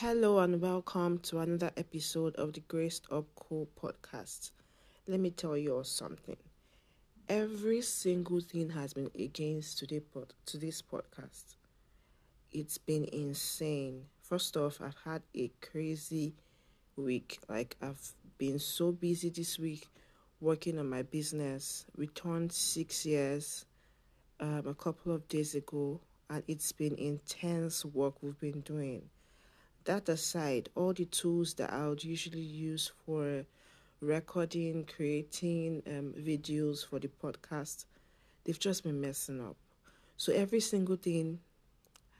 Hello 0.00 0.40
and 0.40 0.60
welcome 0.60 1.20
to 1.20 1.38
another 1.38 1.70
episode 1.78 2.36
of 2.36 2.52
the 2.52 2.60
Graced 2.60 3.06
Up 3.10 3.24
Cool 3.34 3.66
podcast. 3.82 4.50
Let 5.08 5.20
me 5.20 5.30
tell 5.30 5.56
you 5.56 5.74
all 5.74 5.84
something. 5.84 6.36
Every 7.30 7.80
single 7.80 8.40
thing 8.40 8.68
has 8.68 8.92
been 8.92 9.10
against 9.18 9.78
today 9.78 10.00
pod, 10.00 10.34
today's 10.44 10.82
podcast. 10.82 11.56
It's 12.52 12.76
been 12.76 13.06
insane. 13.10 14.02
First 14.20 14.58
off, 14.58 14.82
I've 14.82 14.98
had 15.02 15.22
a 15.34 15.50
crazy 15.62 16.34
week. 16.96 17.38
Like 17.48 17.78
I've 17.80 18.12
been 18.36 18.58
so 18.58 18.92
busy 18.92 19.30
this 19.30 19.58
week 19.58 19.88
working 20.42 20.78
on 20.78 20.90
my 20.90 21.04
business. 21.04 21.86
Returned 21.96 22.52
six 22.52 23.06
years 23.06 23.64
um, 24.40 24.64
a 24.66 24.74
couple 24.74 25.12
of 25.12 25.26
days 25.26 25.54
ago, 25.54 26.02
and 26.28 26.42
it's 26.46 26.70
been 26.72 26.96
intense 26.96 27.82
work 27.82 28.22
we've 28.22 28.38
been 28.38 28.60
doing 28.60 29.08
that 29.86 30.08
aside, 30.08 30.68
all 30.74 30.92
the 30.92 31.06
tools 31.06 31.54
that 31.54 31.72
I 31.72 31.88
would 31.88 32.04
usually 32.04 32.40
use 32.40 32.92
for 33.04 33.44
recording, 34.00 34.84
creating 34.84 35.82
um, 35.86 36.14
videos 36.18 36.86
for 36.86 36.98
the 36.98 37.08
podcast, 37.08 37.86
they've 38.44 38.58
just 38.58 38.84
been 38.84 39.00
messing 39.00 39.40
up. 39.40 39.56
So 40.16 40.32
every 40.32 40.60
single 40.60 40.96
thing 40.96 41.40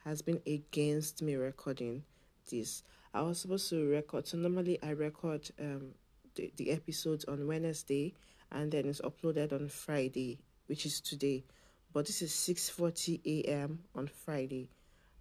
has 0.05 0.23
been 0.23 0.41
against 0.47 1.23
me 1.23 1.35
recording 1.35 2.05
this. 2.51 2.83
I 3.13 3.23
was 3.23 3.41
supposed 3.41 3.69
to 3.71 3.89
record. 3.89 4.27
So 4.27 4.39
normally 4.39 4.79
I 4.83 4.91
record 4.91 5.51
um, 5.61 5.93
the, 6.35 6.53
the 6.57 6.71
episodes 6.71 7.25
on 7.25 7.47
Wednesday 7.47 8.15
and 8.53 8.71
then 8.71 8.87
it's 8.87 9.01
uploaded 9.01 9.53
on 9.53 9.69
Friday, 9.69 10.39
which 10.67 10.87
is 10.87 11.01
today. 11.01 11.45
But 11.93 12.07
this 12.07 12.23
is 12.23 12.33
6:40 12.33 13.21
a.m. 13.25 13.81
on 13.95 14.07
Friday 14.07 14.69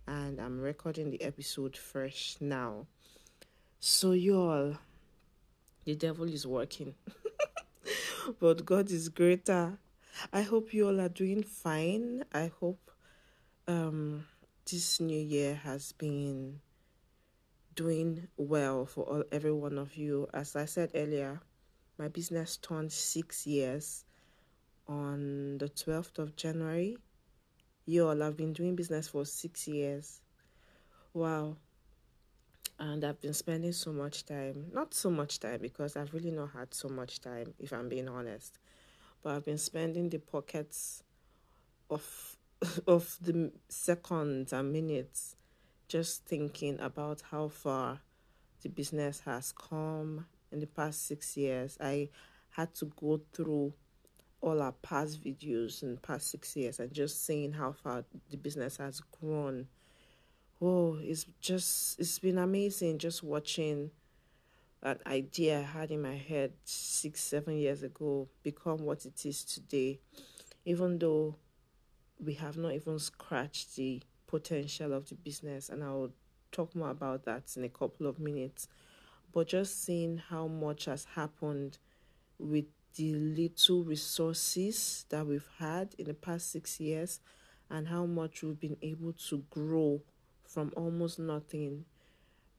and 0.08 0.40
I'm 0.40 0.60
recording 0.60 1.10
the 1.10 1.22
episode 1.22 1.76
fresh 1.76 2.38
now. 2.40 2.86
So, 3.80 4.12
y'all, 4.12 4.78
the 5.84 5.96
devil 5.96 6.26
is 6.26 6.46
working, 6.46 6.96
but 8.40 8.66
God 8.66 8.92
is 8.92 9.10
greater. 9.10 9.78
I 10.32 10.42
hope 10.42 10.74
you 10.74 10.88
all 10.88 11.02
are 11.02 11.10
doing 11.10 11.44
fine. 11.44 12.24
I 12.34 12.52
hope 12.60 12.92
um, 13.68 14.26
this 14.70 15.00
new 15.00 15.20
year 15.20 15.56
has 15.56 15.92
been 15.92 16.60
doing 17.76 18.28
well 18.38 18.86
for 18.86 19.04
all 19.04 19.24
every 19.32 19.54
one 19.54 19.78
of 19.78 19.96
you. 19.96 20.28
As 20.34 20.56
I 20.56 20.66
said 20.66 20.92
earlier, 20.96 21.42
my 21.98 22.08
business 22.08 22.58
turned 22.58 22.92
six 22.92 23.46
years 23.46 24.06
on 24.88 25.58
the 25.58 25.68
12th 25.68 26.20
of 26.20 26.36
January 26.36 26.98
y'all 27.86 28.24
i've 28.24 28.38
been 28.38 28.54
doing 28.54 28.76
business 28.76 29.08
for 29.08 29.26
six 29.26 29.68
years. 29.68 30.22
Wow. 31.14 31.58
And 32.80 33.04
i've 33.06 33.22
been 33.22 33.34
spending 33.34 33.72
so 33.72 33.94
much 33.94 34.26
time 34.26 34.66
not 34.74 34.94
so 34.94 35.10
much 35.10 35.40
time 35.40 35.60
because 35.62 35.96
i've 35.96 36.14
really 36.14 36.32
not 36.32 36.52
had 36.52 36.74
so 36.74 36.90
much 36.90 37.22
time 37.22 37.54
if 37.60 37.72
i'm 37.72 37.90
being 37.90 38.10
honest. 38.10 38.58
But 39.24 39.36
i've 39.36 39.46
been 39.46 39.58
spending 39.58 40.10
the 40.10 40.20
pockets 40.20 41.04
of 41.90 42.38
of 42.88 43.18
the 43.22 43.52
seconds 43.70 44.54
and 44.54 44.72
minutes 44.72 45.36
just 45.88 46.26
thinking 46.26 46.80
about 46.80 47.22
how 47.30 47.48
far 47.48 48.02
the 48.62 48.70
business 48.70 49.22
has 49.22 49.52
come 49.52 50.26
in 50.52 50.60
the 50.60 50.68
past 50.68 51.06
six 51.06 51.38
years. 51.38 51.78
I 51.80 52.10
had 52.50 52.74
to 52.76 52.92
go 53.00 53.22
through 53.34 53.74
all 54.46 54.62
our 54.62 54.74
past 54.84 55.24
videos 55.24 55.82
in 55.82 55.98
past 55.98 56.30
six 56.30 56.56
years 56.56 56.80
and 56.80 56.94
just 56.94 57.26
seeing 57.26 57.52
how 57.52 57.72
far 57.72 58.06
the 58.30 58.38
business 58.38 58.78
has 58.78 59.02
grown. 59.20 59.68
Oh, 60.62 61.00
it's 61.02 61.26
just 61.42 62.00
it's 62.00 62.20
been 62.20 62.38
amazing 62.38 63.00
just 63.00 63.24
watching 63.24 63.90
that 64.82 65.02
idea 65.08 65.60
I 65.60 65.64
had 65.64 65.90
in 65.90 66.04
my 66.04 66.16
head 66.16 66.54
six, 66.64 67.24
seven 67.24 67.58
years 67.58 67.82
ago 67.82 68.30
become 68.44 68.78
what 68.86 69.04
it 69.08 69.26
is 69.26 69.44
today. 69.44 70.00
Even 70.64 71.00
though 71.00 71.38
we 72.24 72.36
have 72.36 72.56
not 72.56 72.74
even 72.74 73.00
scratched 73.00 73.76
the 73.76 74.04
potential 74.28 74.94
of 74.94 75.10
the 75.10 75.16
business, 75.16 75.70
and 75.70 75.84
I'll 75.84 76.12
talk 76.52 76.76
more 76.76 76.92
about 76.92 77.26
that 77.26 77.52
in 77.58 77.64
a 77.64 77.70
couple 77.70 78.06
of 78.06 78.20
minutes. 78.20 78.68
But 79.34 79.48
just 79.48 79.84
seeing 79.84 80.20
how 80.20 80.48
much 80.48 80.86
has 80.86 81.06
happened 81.16 81.80
with 82.38 82.66
the 82.96 83.14
little 83.14 83.84
resources 83.84 85.06
that 85.10 85.26
we've 85.26 85.50
had 85.60 85.94
in 85.98 86.06
the 86.06 86.14
past 86.14 86.52
six 86.52 86.80
years 86.80 87.20
and 87.70 87.88
how 87.88 88.06
much 88.06 88.44
we've 88.44 88.60
been 88.60 88.78
able 88.82 89.14
to 89.14 89.44
grow 89.50 90.02
from 90.48 90.72
almost 90.76 91.20
nothing. 91.20 91.86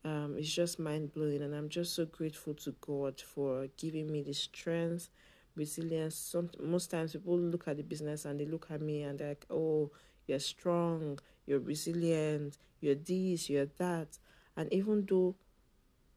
Um, 0.05 0.37
it's 0.39 0.53
just 0.53 0.79
mind 0.79 1.13
blowing, 1.15 1.43
and 1.43 1.55
I'm 1.55 1.69
just 1.69 1.95
so 1.95 2.05
grateful 2.05 2.55
to 2.55 2.75
God 2.81 3.21
for 3.21 3.67
giving 3.77 4.11
me 4.11 4.23
the 4.23 4.35
strength, 4.35 5.09
resilience. 5.57 6.15
Some 6.15 6.51
most 6.61 6.91
times 6.91 7.13
people 7.13 7.39
look 7.39 7.67
at 7.67 7.77
the 7.77 7.83
business 7.83 8.25
and 8.25 8.39
they 8.39 8.45
look 8.45 8.69
at 8.71 8.81
me 8.81 9.03
and 9.03 9.19
they're 9.19 9.31
like, 9.31 9.47
"Oh, 9.51 9.91
you're 10.27 10.39
strong, 10.39 11.19
you're 11.47 11.59
resilient, 11.59 12.59
you're 12.81 12.95
this, 12.95 13.51
you're 13.51 13.71
that," 13.79 14.19
and 14.57 14.73
even 14.73 15.07
though 15.07 15.35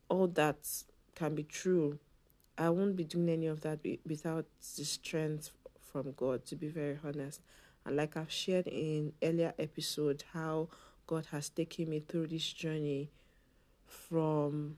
all 0.10 0.28
that 0.28 0.68
can 1.16 1.36
be 1.36 1.44
true, 1.44 2.00
I 2.60 2.70
won't 2.70 2.98
be 2.98 3.06
doing 3.06 3.30
any 3.30 3.48
of 3.48 3.62
that 3.62 3.80
without 4.06 4.46
the 4.76 4.84
strength 4.84 5.52
from 5.80 6.12
God, 6.18 6.46
to 6.48 6.58
be 6.58 6.68
very 6.68 7.00
honest. 7.02 7.40
And 7.86 7.96
like 7.96 8.18
I've 8.18 8.32
shared 8.32 8.68
in 8.68 9.14
earlier 9.24 9.54
episode, 9.58 10.26
how 10.34 10.68
God 11.08 11.28
has 11.32 11.48
taken 11.48 11.90
me 11.90 12.02
through 12.02 12.28
this 12.28 12.52
journey 12.52 13.12
from 13.86 14.76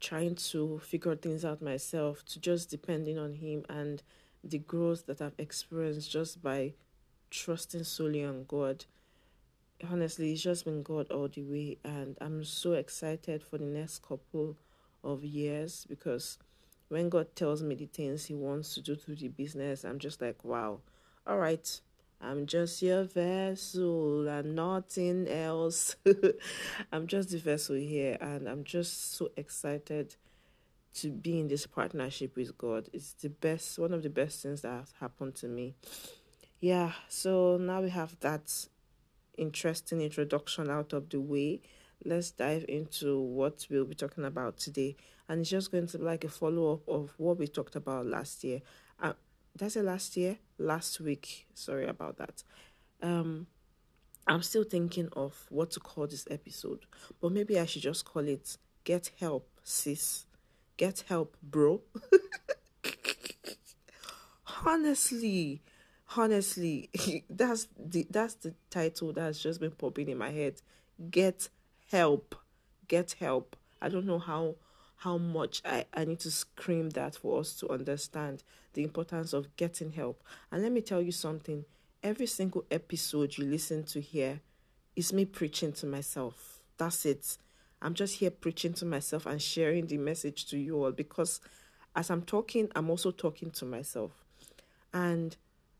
trying 0.00 0.34
to 0.34 0.78
figure 0.78 1.14
things 1.14 1.44
out 1.44 1.60
myself 1.60 2.24
to 2.24 2.40
just 2.40 2.70
depending 2.70 3.18
on 3.18 3.34
Him 3.34 3.66
and 3.68 4.02
the 4.42 4.58
growth 4.58 5.04
that 5.06 5.20
I've 5.20 5.34
experienced 5.36 6.10
just 6.10 6.42
by 6.42 6.72
trusting 7.28 7.84
solely 7.84 8.24
on 8.24 8.44
God. 8.48 8.86
Honestly, 9.90 10.32
it's 10.32 10.42
just 10.42 10.64
been 10.64 10.82
God 10.82 11.10
all 11.10 11.28
the 11.28 11.42
way, 11.42 11.76
and 11.84 12.16
I'm 12.18 12.44
so 12.44 12.72
excited 12.72 13.42
for 13.42 13.58
the 13.58 13.64
next 13.66 14.02
couple 14.02 14.56
of 15.02 15.24
years 15.24 15.86
because 15.88 16.38
when 16.88 17.08
God 17.08 17.34
tells 17.36 17.62
me 17.62 17.74
the 17.74 17.86
things 17.86 18.26
He 18.26 18.34
wants 18.34 18.74
to 18.74 18.82
do 18.82 18.96
through 18.96 19.16
the 19.16 19.28
business, 19.28 19.84
I'm 19.84 19.98
just 19.98 20.20
like, 20.20 20.44
wow, 20.44 20.80
all 21.26 21.38
right, 21.38 21.80
I'm 22.20 22.46
just 22.46 22.82
your 22.82 23.04
vessel 23.04 24.28
and 24.28 24.54
nothing 24.54 25.28
else. 25.28 25.96
I'm 26.92 27.06
just 27.06 27.30
the 27.30 27.38
vessel 27.38 27.76
here, 27.76 28.18
and 28.20 28.48
I'm 28.48 28.64
just 28.64 29.14
so 29.14 29.30
excited 29.36 30.16
to 30.96 31.10
be 31.10 31.38
in 31.38 31.48
this 31.48 31.66
partnership 31.66 32.36
with 32.36 32.58
God. 32.58 32.88
It's 32.92 33.12
the 33.12 33.30
best, 33.30 33.78
one 33.78 33.94
of 33.94 34.02
the 34.02 34.10
best 34.10 34.42
things 34.42 34.62
that 34.62 34.80
has 34.80 34.94
happened 35.00 35.36
to 35.36 35.46
me. 35.46 35.76
Yeah, 36.60 36.92
so 37.08 37.56
now 37.56 37.80
we 37.80 37.90
have 37.90 38.18
that 38.20 38.66
interesting 39.38 40.02
introduction 40.02 40.68
out 40.68 40.92
of 40.92 41.08
the 41.08 41.20
way 41.20 41.62
let's 42.04 42.30
dive 42.30 42.64
into 42.68 43.20
what 43.20 43.66
we'll 43.70 43.84
be 43.84 43.94
talking 43.94 44.24
about 44.24 44.58
today. 44.58 44.96
And 45.28 45.40
it's 45.40 45.50
just 45.50 45.70
going 45.70 45.86
to 45.86 45.98
be 45.98 46.04
like 46.04 46.24
a 46.24 46.28
follow 46.28 46.74
up 46.74 46.88
of 46.88 47.12
what 47.16 47.38
we 47.38 47.46
talked 47.46 47.76
about 47.76 48.06
last 48.06 48.42
year. 48.42 48.60
Uh, 49.00 49.12
that's 49.56 49.76
it 49.76 49.84
last 49.84 50.16
year? 50.16 50.38
Last 50.58 51.00
week. 51.00 51.46
Sorry 51.54 51.86
about 51.86 52.18
that. 52.18 52.42
Um, 53.02 53.46
I'm 54.26 54.42
still 54.42 54.64
thinking 54.64 55.08
of 55.12 55.46
what 55.48 55.70
to 55.72 55.80
call 55.80 56.06
this 56.06 56.26
episode, 56.30 56.86
but 57.20 57.32
maybe 57.32 57.58
I 57.58 57.66
should 57.66 57.82
just 57.82 58.04
call 58.04 58.26
it 58.28 58.56
Get 58.84 59.10
Help, 59.18 59.48
Sis. 59.62 60.26
Get 60.76 61.04
Help, 61.08 61.36
Bro. 61.42 61.82
honestly, 64.64 65.62
honestly, 66.16 66.90
that's 67.30 67.68
the 67.78 68.06
that's 68.10 68.34
the 68.34 68.54
title 68.70 69.12
that's 69.12 69.42
just 69.42 69.60
been 69.60 69.70
popping 69.70 70.08
in 70.08 70.18
my 70.18 70.30
head. 70.30 70.60
Get 71.10 71.48
help 71.90 72.34
get 72.88 73.12
help. 73.20 73.56
I 73.80 73.88
don't 73.88 74.06
know 74.06 74.18
how 74.18 74.56
how 74.96 75.16
much 75.16 75.62
I, 75.64 75.86
I 75.94 76.04
need 76.04 76.20
to 76.20 76.30
scream 76.30 76.90
that 76.90 77.16
for 77.16 77.40
us 77.40 77.54
to 77.54 77.70
understand 77.70 78.42
the 78.74 78.82
importance 78.82 79.32
of 79.32 79.56
getting 79.56 79.92
help. 79.92 80.22
And 80.52 80.62
let 80.62 80.72
me 80.72 80.82
tell 80.82 81.00
you 81.00 81.12
something 81.12 81.64
every 82.02 82.26
single 82.26 82.64
episode 82.70 83.38
you 83.38 83.46
listen 83.46 83.84
to 83.84 84.00
here 84.00 84.40
is 84.94 85.12
me 85.12 85.24
preaching 85.24 85.72
to 85.72 85.86
myself. 85.86 86.60
That's 86.76 87.06
it. 87.06 87.38
I'm 87.80 87.94
just 87.94 88.16
here 88.16 88.30
preaching 88.30 88.74
to 88.74 88.84
myself 88.84 89.24
and 89.24 89.40
sharing 89.40 89.86
the 89.86 89.96
message 89.96 90.46
to 90.46 90.58
you 90.58 90.84
all 90.84 90.92
because 90.92 91.40
as 91.96 92.10
i'm 92.10 92.22
talking 92.22 92.70
i'm 92.76 92.90
also 92.90 93.10
talking 93.10 93.50
to 93.50 93.64
myself. 93.64 94.12
And 94.92 95.36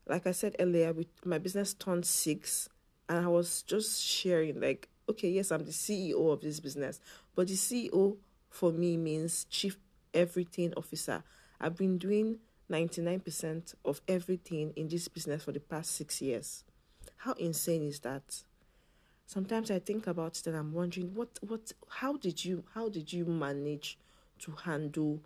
like 0.07 0.25
i 0.25 0.31
said 0.31 0.55
earlier 0.59 0.93
with 0.93 1.07
my 1.23 1.37
business 1.37 1.73
turned 1.73 2.05
six 2.05 2.67
and 3.07 3.23
i 3.23 3.27
was 3.27 3.61
just 3.61 4.03
sharing 4.03 4.59
like 4.59 4.89
okay, 5.09 5.29
yes, 5.29 5.51
I'm 5.51 5.65
the 5.65 5.71
CEO 5.71 6.31
of 6.31 6.41
this 6.41 6.59
business, 6.59 6.99
but 7.35 7.47
the 7.47 7.53
CEO 7.53 8.17
for 8.49 8.71
me 8.71 8.97
means 8.97 9.45
chief 9.49 9.77
everything 10.13 10.73
officer. 10.75 11.23
I've 11.59 11.77
been 11.77 11.97
doing 11.97 12.39
99% 12.69 13.75
of 13.85 14.01
everything 14.07 14.73
in 14.75 14.87
this 14.87 15.07
business 15.07 15.43
for 15.43 15.51
the 15.51 15.59
past 15.59 15.91
six 15.91 16.21
years. 16.21 16.63
How 17.17 17.33
insane 17.33 17.87
is 17.87 17.99
that? 17.99 18.43
sometimes 19.31 19.71
I 19.71 19.79
think 19.79 20.07
about 20.07 20.37
it 20.37 20.47
and 20.47 20.57
I'm 20.57 20.73
wondering 20.73 21.15
what 21.15 21.39
what 21.47 21.71
how 21.87 22.17
did 22.17 22.43
you 22.43 22.65
how 22.75 22.89
did 22.89 23.13
you 23.13 23.23
manage 23.23 23.97
to 24.39 24.51
handle 24.51 25.21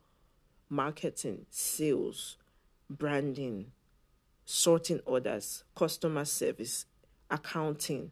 marketing, 0.69 1.47
sales, 1.49 2.37
branding, 2.87 3.71
sorting 4.45 4.99
orders, 5.05 5.63
customer 5.75 6.25
service, 6.25 6.85
accounting, 7.31 8.11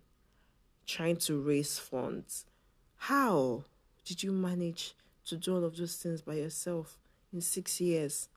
trying 0.86 1.18
to 1.18 1.40
raise 1.40 1.80
funds. 1.80 2.46
How 2.98 3.64
did 4.06 4.24
you 4.24 4.32
manage 4.32 4.96
to 5.26 5.38
do 5.38 5.56
all 5.56 5.64
of 5.64 5.78
those 5.78 5.96
things 5.96 6.22
by 6.22 6.36
yourself 6.36 6.98
in 7.32 7.42
six 7.42 7.80
years? 7.80 8.30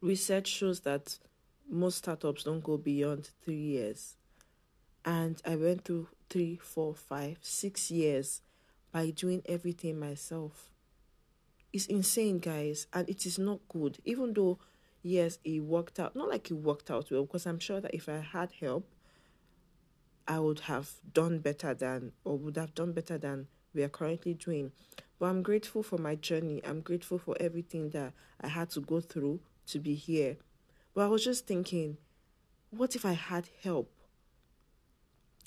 Research 0.00 0.48
shows 0.48 0.80
that 0.80 1.18
most 1.68 1.98
startups 1.98 2.44
don't 2.44 2.64
go 2.64 2.76
beyond 2.76 3.30
three 3.42 3.54
years. 3.54 4.16
And 5.04 5.40
I 5.46 5.56
went 5.56 5.84
through 5.84 6.08
three, 6.28 6.56
four, 6.56 6.94
five, 6.94 7.38
six 7.42 7.90
years 7.90 8.42
by 8.92 9.10
doing 9.10 9.42
everything 9.46 9.98
myself. 9.98 10.70
It's 11.72 11.86
insane, 11.86 12.38
guys, 12.38 12.86
and 12.92 13.08
it 13.08 13.24
is 13.24 13.38
not 13.38 13.60
good. 13.68 13.98
Even 14.04 14.34
though, 14.34 14.58
yes, 15.02 15.38
it 15.44 15.60
worked 15.60 16.00
out, 16.00 16.16
not 16.16 16.28
like 16.28 16.50
it 16.50 16.54
worked 16.54 16.90
out 16.90 17.10
well, 17.10 17.24
because 17.24 17.46
I'm 17.46 17.60
sure 17.60 17.80
that 17.80 17.94
if 17.94 18.08
I 18.08 18.18
had 18.18 18.50
help, 18.60 18.86
I 20.30 20.38
would 20.38 20.60
have 20.60 20.92
done 21.12 21.40
better 21.40 21.74
than, 21.74 22.12
or 22.24 22.38
would 22.38 22.56
have 22.56 22.72
done 22.72 22.92
better 22.92 23.18
than 23.18 23.48
we 23.74 23.82
are 23.82 23.88
currently 23.88 24.32
doing. 24.32 24.70
But 25.18 25.26
I'm 25.26 25.42
grateful 25.42 25.82
for 25.82 25.98
my 25.98 26.14
journey. 26.14 26.62
I'm 26.64 26.82
grateful 26.82 27.18
for 27.18 27.36
everything 27.40 27.90
that 27.90 28.12
I 28.40 28.46
had 28.46 28.70
to 28.70 28.80
go 28.80 29.00
through 29.00 29.40
to 29.66 29.80
be 29.80 29.96
here. 29.96 30.36
But 30.94 31.06
I 31.06 31.08
was 31.08 31.24
just 31.24 31.48
thinking, 31.48 31.96
what 32.70 32.94
if 32.94 33.04
I 33.04 33.14
had 33.14 33.48
help? 33.64 33.90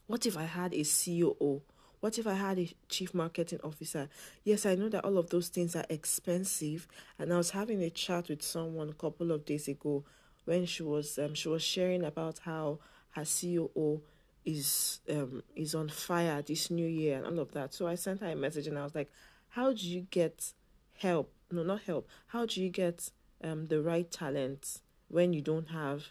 What 0.07 0.25
if 0.25 0.37
I 0.37 0.43
had 0.43 0.73
a 0.73 0.83
COO? 0.83 1.61
What 2.01 2.19
if 2.19 2.27
I 2.27 2.33
had 2.33 2.59
a 2.59 2.69
chief 2.89 3.13
marketing 3.13 3.61
officer? 3.63 4.09
Yes, 4.43 4.65
I 4.65 4.75
know 4.75 4.89
that 4.89 5.05
all 5.05 5.17
of 5.17 5.29
those 5.29 5.47
things 5.47 5.77
are 5.77 5.85
expensive. 5.89 6.89
And 7.17 7.31
I 7.33 7.37
was 7.37 7.51
having 7.51 7.81
a 7.81 7.89
chat 7.89 8.27
with 8.27 8.41
someone 8.41 8.89
a 8.89 8.93
couple 8.93 9.31
of 9.31 9.45
days 9.45 9.69
ago 9.69 10.03
when 10.43 10.65
she 10.65 10.83
was 10.83 11.17
um, 11.17 11.35
she 11.35 11.47
was 11.47 11.63
sharing 11.63 12.03
about 12.03 12.39
how 12.39 12.79
her 13.11 13.23
COO 13.23 14.01
is 14.45 14.99
um 15.09 15.43
is 15.55 15.73
on 15.73 15.89
fire 15.89 16.41
this 16.41 16.69
new 16.69 16.87
year 16.87 17.17
and 17.17 17.25
all 17.25 17.39
of 17.39 17.51
that. 17.53 17.73
So 17.73 17.87
I 17.87 17.95
sent 17.95 18.21
her 18.21 18.27
a 18.27 18.35
message 18.35 18.67
and 18.67 18.77
I 18.77 18.83
was 18.83 18.95
like, 18.95 19.11
How 19.49 19.73
do 19.73 19.87
you 19.87 20.01
get 20.09 20.53
help? 20.97 21.31
No, 21.51 21.63
not 21.63 21.81
help. 21.83 22.07
How 22.27 22.45
do 22.45 22.61
you 22.61 22.69
get 22.69 23.09
um 23.43 23.67
the 23.67 23.81
right 23.81 24.09
talent 24.09 24.81
when 25.07 25.33
you 25.33 25.41
don't 25.41 25.69
have 25.69 26.07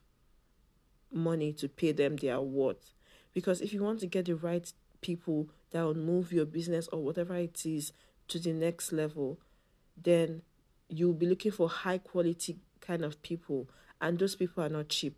money 1.11 1.53
to 1.55 1.69
pay 1.69 1.93
them 1.93 2.17
their 2.17 2.41
worth? 2.41 2.95
Because 3.35 3.61
if 3.61 3.73
you 3.73 3.83
want 3.83 4.01
to 4.01 4.07
get 4.07 4.27
the 4.27 4.37
right 4.37 4.71
people 5.01 5.49
that 5.71 5.83
will 5.83 5.95
move 5.95 6.33
your 6.33 6.45
business 6.45 6.89
or 6.89 7.03
whatever 7.03 7.35
it 7.37 7.65
is 7.67 7.93
to 8.29 8.39
the 8.39 8.53
next 8.53 8.93
level, 8.93 9.39
then 10.01 10.43
you'll 10.89 11.13
be 11.13 11.27
looking 11.27 11.53
for 11.53 11.69
high 11.69 11.99
quality 11.99 12.59
kind 12.81 13.05
of 13.05 13.23
people, 13.23 13.69
and 14.01 14.19
those 14.19 14.37
people 14.37 14.63
are 14.63 14.69
not 14.69 14.89
cheap, 14.89 15.17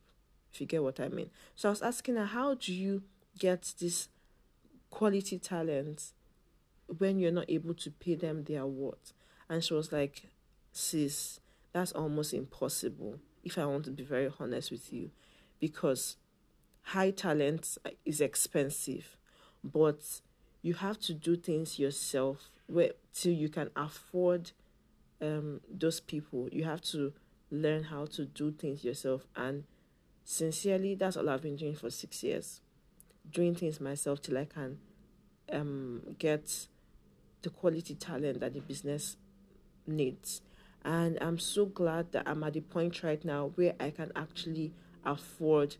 if 0.54 0.60
you 0.60 0.66
get 0.66 0.84
what 0.84 1.00
I 1.00 1.08
mean. 1.08 1.30
So 1.56 1.68
I 1.68 1.70
was 1.70 1.82
asking 1.82 2.14
her, 2.14 2.26
how 2.26 2.54
do 2.54 2.72
you 2.72 3.02
get 3.38 3.74
this 3.80 4.08
quality 4.88 5.38
talent 5.38 6.12
when 6.98 7.18
you're 7.18 7.32
not 7.32 7.46
able 7.48 7.74
to 7.74 7.90
pay 7.90 8.14
them 8.14 8.44
their 8.44 8.64
worth? 8.64 9.12
And 9.48 9.64
she 9.64 9.74
was 9.74 9.92
like, 9.92 10.28
sis, 10.72 11.40
that's 11.72 11.90
almost 11.92 12.32
impossible, 12.32 13.18
if 13.42 13.58
I 13.58 13.66
want 13.66 13.84
to 13.86 13.90
be 13.90 14.04
very 14.04 14.30
honest 14.38 14.70
with 14.70 14.92
you, 14.92 15.10
because 15.58 16.16
high 16.82 17.10
talent 17.10 17.76
is 18.04 18.20
expensive, 18.20 19.16
but 19.64 20.20
you 20.62 20.74
have 20.74 21.00
to 21.00 21.14
do 21.14 21.36
things 21.36 21.78
yourself 21.80 22.48
where 22.68 22.92
till 23.12 23.32
you 23.32 23.48
can 23.48 23.70
afford 23.74 24.52
um, 25.20 25.60
those 25.68 26.00
people. 26.00 26.48
You 26.52 26.64
have 26.64 26.80
to 26.82 27.12
learn 27.50 27.84
how 27.84 28.06
to 28.06 28.24
do 28.24 28.52
things 28.52 28.84
yourself, 28.84 29.26
and 29.34 29.64
sincerely, 30.24 30.94
that's 30.94 31.16
all 31.16 31.28
I've 31.28 31.42
been 31.42 31.56
doing 31.56 31.74
for 31.74 31.90
six 31.90 32.22
years, 32.22 32.60
doing 33.30 33.54
things 33.54 33.80
myself 33.80 34.22
till 34.22 34.38
I 34.38 34.46
can 34.46 34.78
um, 35.52 36.02
get 36.18 36.66
the 37.42 37.50
quality 37.50 37.94
talent 37.94 38.40
that 38.40 38.54
the 38.54 38.60
business 38.60 39.16
needs. 39.86 40.40
And 40.84 41.18
I'm 41.20 41.38
so 41.38 41.66
glad 41.66 42.12
that 42.12 42.26
I'm 42.26 42.42
at 42.42 42.54
the 42.54 42.60
point 42.60 43.02
right 43.02 43.24
now 43.24 43.52
where 43.54 43.74
I 43.80 43.90
can 43.90 44.12
actually 44.16 44.72
afford 45.04 45.76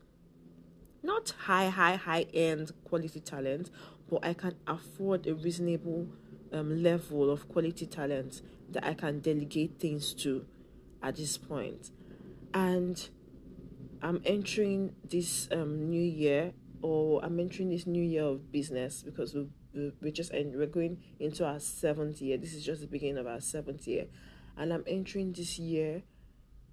not 1.02 1.34
high, 1.40 1.68
high, 1.68 1.96
high 1.96 2.26
end 2.32 2.72
quality 2.84 3.20
talent, 3.20 3.70
but 4.08 4.24
I 4.24 4.32
can 4.32 4.54
afford 4.66 5.26
a 5.26 5.34
reasonable 5.34 6.08
um, 6.52 6.82
level 6.82 7.30
of 7.30 7.48
quality 7.48 7.86
talent 7.86 8.40
that 8.70 8.84
I 8.84 8.94
can 8.94 9.20
delegate 9.20 9.78
things 9.78 10.14
to 10.14 10.46
at 11.02 11.16
this 11.16 11.36
point. 11.36 11.90
And 12.54 13.08
I'm 14.04 14.20
entering 14.24 14.94
this 15.08 15.48
um, 15.50 15.88
new 15.88 16.02
year, 16.02 16.52
or 16.82 17.24
I'm 17.24 17.40
entering 17.40 17.70
this 17.70 17.86
new 17.86 18.02
year 18.02 18.24
of 18.24 18.52
business 18.52 19.02
because 19.02 19.34
we 19.34 19.48
we're 20.00 20.12
just 20.12 20.30
and 20.30 20.54
we're 20.54 20.66
going 20.66 20.98
into 21.18 21.44
our 21.44 21.58
seventh 21.58 22.20
year. 22.20 22.36
This 22.36 22.54
is 22.54 22.64
just 22.64 22.82
the 22.82 22.86
beginning 22.86 23.18
of 23.18 23.26
our 23.26 23.40
seventh 23.40 23.88
year, 23.88 24.06
and 24.56 24.72
I'm 24.72 24.84
entering 24.86 25.32
this 25.32 25.58
year 25.58 26.02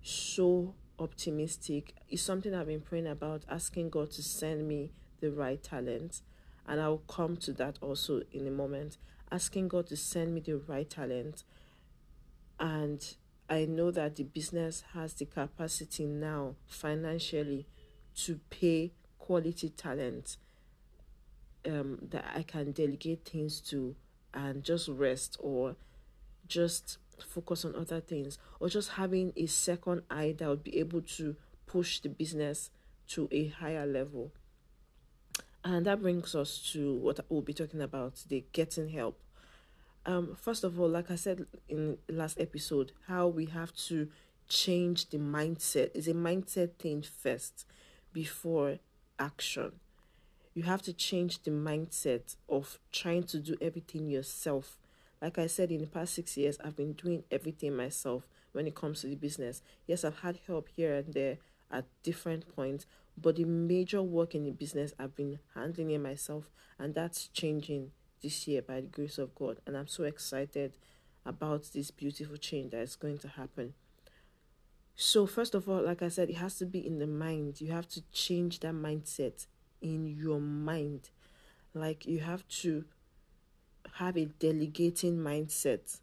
so 0.03 0.75
optimistic 0.99 1.95
It's 2.09 2.21
something 2.21 2.53
I've 2.53 2.67
been 2.67 2.81
praying 2.81 3.07
about, 3.07 3.43
asking 3.49 3.89
God 3.89 4.11
to 4.11 4.23
send 4.23 4.67
me 4.67 4.91
the 5.19 5.31
right 5.31 5.61
talent. 5.61 6.21
And 6.67 6.79
I'll 6.79 6.99
come 6.99 7.37
to 7.37 7.53
that 7.53 7.77
also 7.81 8.21
in 8.31 8.47
a 8.47 8.51
moment. 8.51 8.97
Asking 9.31 9.67
God 9.67 9.87
to 9.87 9.97
send 9.97 10.33
me 10.33 10.41
the 10.41 10.57
right 10.57 10.89
talent. 10.89 11.43
And 12.59 13.15
I 13.49 13.65
know 13.65 13.91
that 13.91 14.15
the 14.15 14.23
business 14.23 14.83
has 14.93 15.13
the 15.13 15.25
capacity 15.25 16.05
now 16.05 16.55
financially 16.67 17.67
to 18.15 18.39
pay 18.49 18.91
quality 19.19 19.69
talent 19.69 20.37
um, 21.65 21.99
that 22.09 22.25
I 22.35 22.43
can 22.43 22.71
delegate 22.71 23.25
things 23.25 23.59
to 23.61 23.95
and 24.33 24.63
just 24.63 24.87
rest 24.87 25.37
or 25.39 25.75
just 26.47 26.97
focus 27.19 27.65
on 27.65 27.75
other 27.75 27.99
things 27.99 28.37
or 28.59 28.69
just 28.69 28.91
having 28.91 29.33
a 29.35 29.45
second 29.45 30.03
eye 30.09 30.35
that 30.37 30.47
would 30.47 30.63
be 30.63 30.79
able 30.79 31.01
to 31.01 31.35
push 31.65 31.99
the 31.99 32.09
business 32.09 32.71
to 33.07 33.27
a 33.31 33.47
higher 33.47 33.85
level. 33.85 34.31
And 35.63 35.85
that 35.85 36.01
brings 36.01 36.33
us 36.33 36.57
to 36.73 36.95
what 36.95 37.19
we'll 37.29 37.41
be 37.41 37.53
talking 37.53 37.81
about 37.81 38.15
today 38.15 38.45
getting 38.51 38.89
help. 38.89 39.19
Um, 40.05 40.35
first 40.35 40.63
of 40.63 40.79
all, 40.79 40.89
like 40.89 41.11
I 41.11 41.15
said 41.15 41.45
in 41.69 41.97
last 42.09 42.39
episode, 42.39 42.91
how 43.07 43.27
we 43.27 43.45
have 43.47 43.73
to 43.87 44.09
change 44.47 45.09
the 45.09 45.17
mindset 45.17 45.91
is 45.95 46.07
a 46.07 46.13
mindset 46.13 46.73
thing 46.79 47.03
first 47.03 47.65
before 48.11 48.79
action. 49.19 49.73
You 50.53 50.63
have 50.63 50.81
to 50.83 50.93
change 50.93 51.43
the 51.43 51.51
mindset 51.51 52.35
of 52.49 52.79
trying 52.91 53.23
to 53.25 53.39
do 53.39 53.55
everything 53.61 54.09
yourself 54.09 54.77
like 55.21 55.37
I 55.37 55.45
said, 55.47 55.71
in 55.71 55.81
the 55.81 55.87
past 55.87 56.15
six 56.15 56.35
years, 56.35 56.57
I've 56.63 56.75
been 56.75 56.93
doing 56.93 57.23
everything 57.29 57.75
myself 57.75 58.27
when 58.53 58.65
it 58.65 58.73
comes 58.73 59.01
to 59.01 59.07
the 59.07 59.15
business. 59.15 59.61
Yes, 59.85 60.03
I've 60.03 60.19
had 60.19 60.39
help 60.47 60.69
here 60.75 60.95
and 60.95 61.13
there 61.13 61.37
at 61.69 61.85
different 62.01 62.53
points, 62.55 62.87
but 63.15 63.35
the 63.35 63.45
major 63.45 64.01
work 64.01 64.33
in 64.33 64.45
the 64.45 64.51
business, 64.51 64.93
I've 64.97 65.15
been 65.15 65.37
handling 65.53 65.91
it 65.91 65.99
myself, 65.99 66.49
and 66.79 66.95
that's 66.95 67.27
changing 67.27 67.91
this 68.21 68.47
year 68.47 68.61
by 68.61 68.81
the 68.81 68.87
grace 68.87 69.17
of 69.17 69.35
God. 69.35 69.57
And 69.65 69.75
I'm 69.75 69.87
so 69.87 70.03
excited 70.03 70.73
about 71.25 71.69
this 71.73 71.91
beautiful 71.91 72.37
change 72.37 72.71
that 72.71 72.81
is 72.81 72.95
going 72.95 73.19
to 73.19 73.27
happen. 73.27 73.73
So, 74.95 75.25
first 75.25 75.55
of 75.55 75.67
all, 75.69 75.81
like 75.81 76.01
I 76.01 76.09
said, 76.09 76.29
it 76.29 76.35
has 76.35 76.57
to 76.57 76.65
be 76.65 76.85
in 76.85 76.99
the 76.99 77.07
mind. 77.07 77.61
You 77.61 77.71
have 77.71 77.87
to 77.89 78.01
change 78.11 78.59
that 78.59 78.73
mindset 78.73 79.47
in 79.81 80.05
your 80.05 80.39
mind. 80.39 81.09
Like, 81.73 82.05
you 82.05 82.19
have 82.19 82.47
to 82.61 82.85
have 83.93 84.17
a 84.17 84.25
delegating 84.25 85.17
mindset. 85.17 85.99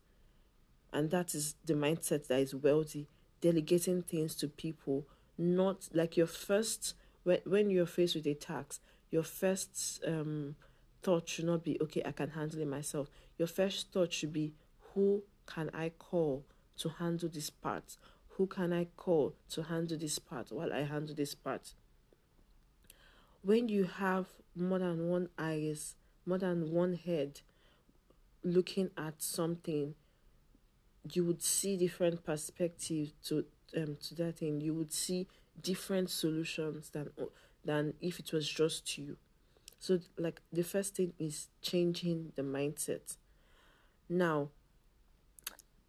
And 0.93 1.11
that 1.11 1.35
is 1.35 1.55
the 1.65 1.75
mindset 1.75 2.29
that 2.29 2.41
is 2.41 2.55
wealthy, 2.55 3.09
delegating 3.41 4.03
things 4.03 4.35
to 4.37 4.49
people, 4.49 5.07
not 5.37 5.89
like 5.93 6.17
your 6.17 6.27
first, 6.27 6.95
when, 7.25 7.41
when 7.45 7.71
you're 7.71 7.87
faced 7.87 8.15
with 8.15 8.27
a 8.27 8.35
tax, 8.35 8.81
your 9.11 9.23
first 9.23 10.03
um, 10.07 10.57
thought 11.03 11.29
should 11.29 11.47
not 11.47 11.65
be, 11.65 11.79
okay, 11.81 12.03
I 12.05 12.13
can 12.13 12.31
handle 12.31 12.61
it 12.61 12.69
myself. 12.69 13.11
Your 13.39 13.49
first 13.49 13.93
thought 13.93 14.13
should 14.13 14.33
be, 14.33 14.55
who 14.95 15.23
can 15.47 15.71
I 15.73 15.91
call 15.91 16.45
to 16.79 16.89
handle 16.89 17.29
this 17.29 17.51
part? 17.51 17.97
Who 18.31 18.47
can 18.47 18.73
I 18.73 18.87
call 18.97 19.35
to 19.51 19.63
handle 19.65 19.99
this 19.99 20.19
part 20.19 20.53
while 20.53 20.73
I 20.73 20.83
handle 20.83 21.15
this 21.15 21.35
part? 21.35 21.75
When 23.43 23.69
you 23.69 23.85
have 23.85 24.27
more 24.55 24.79
than 24.79 25.09
one 25.09 25.29
eyes, 25.39 25.95
more 26.27 26.39
than 26.39 26.73
one 26.73 26.95
head, 26.95 27.41
looking 28.45 28.91
at 28.97 29.23
something, 29.23 29.95
you 31.13 31.25
would 31.25 31.43
see 31.43 31.77
different 31.77 32.25
perspectives 32.25 33.13
to 33.25 33.45
um 33.77 33.97
to 34.03 34.15
that 34.17 34.39
thing. 34.39 34.61
You 34.61 34.75
would 34.75 34.93
see 34.93 35.27
different 35.61 36.11
solutions 36.11 36.91
than 36.91 37.11
than 37.65 37.95
if 38.01 38.19
it 38.19 38.33
was 38.33 38.49
just 38.49 38.99
you. 38.99 39.17
So, 39.79 40.01
like, 40.19 40.41
the 40.53 40.65
first 40.65 40.97
thing 40.97 41.13
is 41.19 41.49
changing 41.63 42.33
the 42.37 42.43
mindset. 42.43 43.17
Now, 44.09 44.51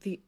the 0.02 0.20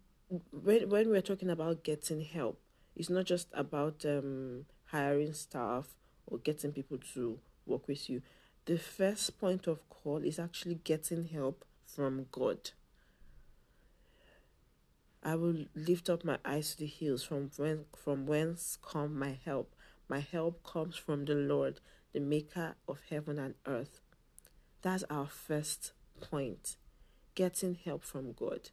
when, 0.51 0.89
when 0.89 1.10
we're 1.10 1.22
talking 1.22 1.50
about 1.50 1.84
getting 1.84 2.22
help, 2.22 2.60
it's 2.96 3.10
not 3.10 3.25
just 3.25 3.48
about 3.53 4.06
um, 4.06 4.65
hiring 4.86 5.34
staff 5.34 5.96
or 6.27 6.38
getting 6.38 6.72
people 6.72 6.98
to 7.13 7.39
work 7.65 7.88
with 7.88 8.10
you. 8.10 8.22
The 8.65 8.77
first 8.77 9.39
point 9.39 9.68
of 9.68 9.88
call 9.89 10.18
is 10.24 10.39
actually 10.39 10.75
getting 10.75 11.25
help 11.25 11.65
from 11.86 12.27
God. 12.32 12.72
I 15.24 15.36
will 15.36 15.65
lift 15.75 16.10
up 16.10 16.24
my 16.24 16.38
eyes 16.46 16.72
to 16.72 16.80
the 16.80 16.86
hills 16.88 17.24
from 17.24 17.51
when 17.58 17.86
from 17.96 18.25
whence 18.25 18.77
come 18.82 19.18
my 19.18 19.38
help. 19.46 19.74
My 20.08 20.20
help 20.20 20.63
comes 20.63 20.96
from 20.96 21.25
the 21.25 21.36
Lord, 21.36 21.80
the 22.13 22.20
maker 22.20 22.75
of 22.88 23.00
heaven 23.10 23.39
and 23.39 23.56
earth. 23.65 24.01
That's 24.82 25.03
our 25.10 25.27
first 25.27 25.94
point. 26.20 26.77
Getting 27.36 27.75
help 27.75 28.03
from 28.03 28.34
God. 28.34 28.70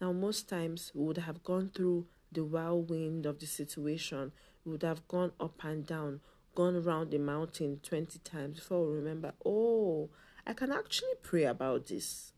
Now 0.00 0.12
most 0.12 0.48
times 0.48 0.92
we 0.94 1.04
would 1.04 1.18
have 1.18 1.44
gone 1.44 1.70
through 1.74 2.06
the 2.30 2.44
whirlwind 2.44 3.26
of 3.26 3.38
the 3.38 3.46
situation. 3.46 4.32
We 4.64 4.72
would 4.72 4.82
have 4.82 5.06
gone 5.08 5.32
up 5.38 5.62
and 5.62 5.86
down, 5.86 6.20
gone 6.54 6.76
around 6.76 7.10
the 7.10 7.18
mountain 7.18 7.80
20 7.82 8.18
times 8.20 8.58
before 8.58 8.86
we 8.86 8.96
remember, 8.96 9.32
oh, 9.44 10.10
I 10.46 10.54
can 10.54 10.72
actually 10.72 11.14
pray 11.22 11.44
about 11.44 11.86
this. 11.86 12.32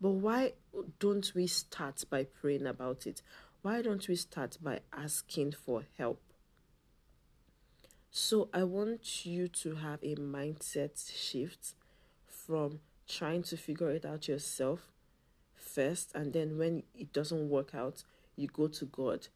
But 0.00 0.10
why 0.10 0.54
don't 0.98 1.32
we 1.34 1.46
start 1.46 2.04
by 2.10 2.24
praying 2.24 2.66
about 2.66 3.06
it? 3.06 3.22
Why 3.62 3.80
don't 3.80 4.06
we 4.08 4.16
start 4.16 4.58
by 4.60 4.80
asking 4.92 5.52
for 5.52 5.84
help? 5.96 6.20
So, 8.16 8.48
I 8.54 8.62
want 8.62 9.26
you 9.26 9.48
to 9.48 9.74
have 9.74 9.98
a 10.04 10.14
mindset 10.14 11.12
shift 11.12 11.74
from 12.28 12.78
trying 13.08 13.42
to 13.42 13.56
figure 13.56 13.90
it 13.90 14.04
out 14.04 14.28
yourself 14.28 14.92
first, 15.56 16.12
and 16.14 16.32
then 16.32 16.56
when 16.56 16.84
it 16.94 17.12
doesn't 17.12 17.48
work 17.48 17.74
out, 17.74 18.04
you 18.36 18.46
go 18.46 18.68
to 18.68 18.84
God. 18.84 19.26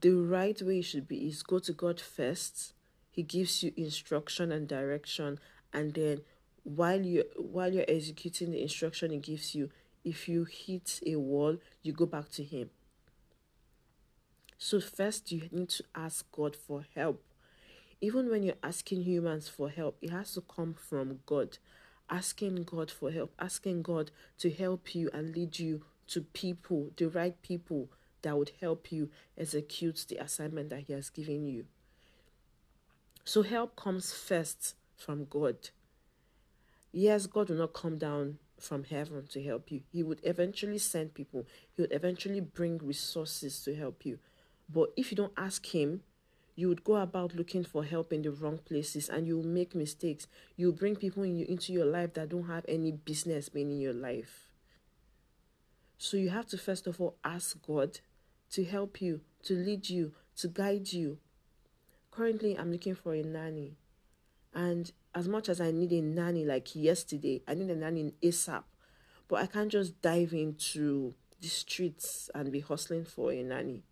The 0.00 0.10
right 0.10 0.60
way 0.60 0.80
it 0.80 0.86
should 0.86 1.06
be 1.06 1.28
is 1.28 1.44
go 1.44 1.60
to 1.60 1.72
God 1.72 2.00
first. 2.00 2.74
He 3.12 3.22
gives 3.22 3.62
you 3.62 3.72
instruction 3.76 4.50
and 4.50 4.66
direction, 4.66 5.38
and 5.72 5.94
then 5.94 6.22
while 6.64 7.00
you 7.00 7.22
while 7.36 7.72
you're 7.72 7.84
executing 7.86 8.50
the 8.50 8.60
instruction 8.60 9.12
he 9.12 9.18
gives 9.18 9.54
you, 9.54 9.70
if 10.02 10.28
you 10.28 10.46
hit 10.50 10.98
a 11.06 11.14
wall, 11.14 11.58
you 11.84 11.92
go 11.92 12.06
back 12.06 12.28
to 12.30 12.42
him. 12.42 12.70
So 14.58 14.80
first 14.80 15.30
you 15.30 15.48
need 15.52 15.68
to 15.68 15.84
ask 15.94 16.26
God 16.32 16.56
for 16.56 16.86
help 16.96 17.22
even 18.02 18.28
when 18.28 18.42
you're 18.42 18.56
asking 18.64 19.04
humans 19.04 19.48
for 19.48 19.70
help, 19.70 19.96
it 20.02 20.10
has 20.10 20.34
to 20.34 20.40
come 20.40 20.74
from 20.74 21.20
God. 21.24 21.58
Asking 22.10 22.64
God 22.64 22.90
for 22.90 23.12
help, 23.12 23.32
asking 23.38 23.82
God 23.82 24.10
to 24.38 24.50
help 24.50 24.94
you 24.94 25.08
and 25.14 25.34
lead 25.34 25.60
you 25.60 25.84
to 26.08 26.20
people, 26.20 26.90
the 26.96 27.08
right 27.08 27.40
people 27.42 27.88
that 28.22 28.36
would 28.36 28.50
help 28.60 28.90
you 28.90 29.08
execute 29.38 30.04
the 30.08 30.16
assignment 30.16 30.68
that 30.70 30.80
He 30.80 30.92
has 30.92 31.10
given 31.10 31.46
you. 31.46 31.66
So, 33.24 33.42
help 33.42 33.76
comes 33.76 34.12
first 34.12 34.74
from 34.96 35.26
God. 35.26 35.70
Yes, 36.90 37.26
God 37.26 37.48
will 37.48 37.56
not 37.56 37.72
come 37.72 37.98
down 37.98 38.38
from 38.58 38.82
heaven 38.84 39.28
to 39.28 39.42
help 39.42 39.70
you. 39.70 39.82
He 39.92 40.02
would 40.02 40.20
eventually 40.24 40.78
send 40.78 41.14
people, 41.14 41.46
He 41.72 41.82
would 41.82 41.92
eventually 41.92 42.40
bring 42.40 42.78
resources 42.78 43.62
to 43.62 43.76
help 43.76 44.04
you. 44.04 44.18
But 44.68 44.90
if 44.96 45.12
you 45.12 45.16
don't 45.16 45.32
ask 45.36 45.64
Him, 45.72 46.02
you 46.54 46.68
would 46.68 46.84
go 46.84 46.96
about 46.96 47.34
looking 47.34 47.64
for 47.64 47.84
help 47.84 48.12
in 48.12 48.22
the 48.22 48.30
wrong 48.30 48.58
places 48.58 49.08
and 49.08 49.26
you 49.26 49.36
will 49.36 49.46
make 49.46 49.74
mistakes. 49.74 50.26
You 50.56 50.72
bring 50.72 50.96
people 50.96 51.22
in 51.22 51.40
into 51.40 51.72
your 51.72 51.86
life 51.86 52.14
that 52.14 52.28
don't 52.28 52.46
have 52.46 52.64
any 52.68 52.92
business 52.92 53.48
being 53.48 53.70
in 53.70 53.80
your 53.80 53.94
life. 53.94 54.48
So 55.96 56.16
you 56.16 56.30
have 56.30 56.46
to 56.48 56.58
first 56.58 56.86
of 56.86 57.00
all 57.00 57.16
ask 57.24 57.56
God 57.66 58.00
to 58.50 58.64
help 58.64 59.00
you, 59.00 59.22
to 59.44 59.54
lead 59.54 59.88
you, 59.88 60.12
to 60.36 60.48
guide 60.48 60.92
you. 60.92 61.18
Currently, 62.10 62.58
I'm 62.58 62.70
looking 62.70 62.94
for 62.94 63.14
a 63.14 63.22
nanny. 63.22 63.76
And 64.52 64.92
as 65.14 65.26
much 65.28 65.48
as 65.48 65.60
I 65.60 65.70
need 65.70 65.92
a 65.92 66.02
nanny 66.02 66.44
like 66.44 66.74
yesterday, 66.76 67.42
I 67.48 67.54
need 67.54 67.70
a 67.70 67.76
nanny 67.76 68.12
ASAP. 68.22 68.64
But 69.28 69.36
I 69.36 69.46
can't 69.46 69.72
just 69.72 70.02
dive 70.02 70.34
into 70.34 71.14
the 71.40 71.48
streets 71.48 72.28
and 72.34 72.52
be 72.52 72.60
hustling 72.60 73.06
for 73.06 73.32
a 73.32 73.42
nanny. 73.42 73.84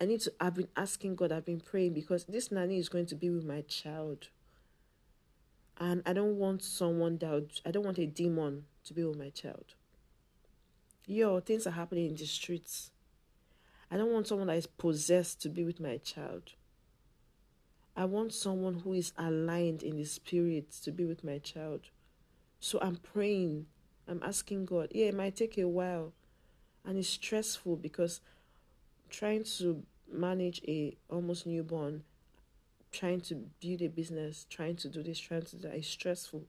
I 0.00 0.04
need 0.04 0.20
to, 0.22 0.32
I've 0.40 0.54
been 0.54 0.68
asking 0.76 1.16
God, 1.16 1.32
I've 1.32 1.44
been 1.44 1.60
praying 1.60 1.94
because 1.94 2.24
this 2.24 2.50
nanny 2.50 2.78
is 2.78 2.88
going 2.88 3.06
to 3.06 3.14
be 3.14 3.30
with 3.30 3.44
my 3.44 3.60
child. 3.62 4.28
And 5.78 6.02
I 6.06 6.12
don't 6.12 6.36
want 6.36 6.62
someone 6.62 7.18
that, 7.18 7.60
I 7.64 7.70
don't 7.70 7.84
want 7.84 7.98
a 7.98 8.06
demon 8.06 8.64
to 8.84 8.94
be 8.94 9.04
with 9.04 9.18
my 9.18 9.30
child. 9.30 9.74
Yo, 11.06 11.40
things 11.40 11.66
are 11.66 11.72
happening 11.72 12.06
in 12.10 12.16
the 12.16 12.26
streets. 12.26 12.90
I 13.90 13.96
don't 13.96 14.12
want 14.12 14.26
someone 14.26 14.46
that 14.46 14.56
is 14.56 14.66
possessed 14.66 15.42
to 15.42 15.48
be 15.48 15.64
with 15.64 15.80
my 15.80 15.98
child. 15.98 16.52
I 17.94 18.06
want 18.06 18.32
someone 18.32 18.80
who 18.80 18.94
is 18.94 19.12
aligned 19.18 19.82
in 19.82 19.96
the 19.96 20.04
spirit 20.04 20.70
to 20.82 20.90
be 20.90 21.04
with 21.04 21.22
my 21.22 21.38
child. 21.38 21.90
So 22.58 22.78
I'm 22.80 22.96
praying. 22.96 23.66
I'm 24.08 24.22
asking 24.22 24.64
God. 24.64 24.88
Yeah, 24.94 25.06
it 25.06 25.14
might 25.14 25.36
take 25.36 25.58
a 25.58 25.68
while. 25.68 26.12
And 26.84 26.96
it's 26.96 27.08
stressful 27.08 27.76
because 27.76 28.20
trying 29.12 29.44
to 29.44 29.82
manage 30.10 30.62
a 30.66 30.96
almost 31.08 31.46
newborn, 31.46 32.02
trying 32.90 33.20
to 33.20 33.34
build 33.60 33.82
a 33.82 33.88
business, 33.88 34.46
trying 34.48 34.76
to 34.76 34.88
do 34.88 35.02
this, 35.02 35.18
trying 35.18 35.42
to 35.42 35.56
do 35.56 35.68
that 35.68 35.76
is 35.76 35.86
stressful. 35.86 36.42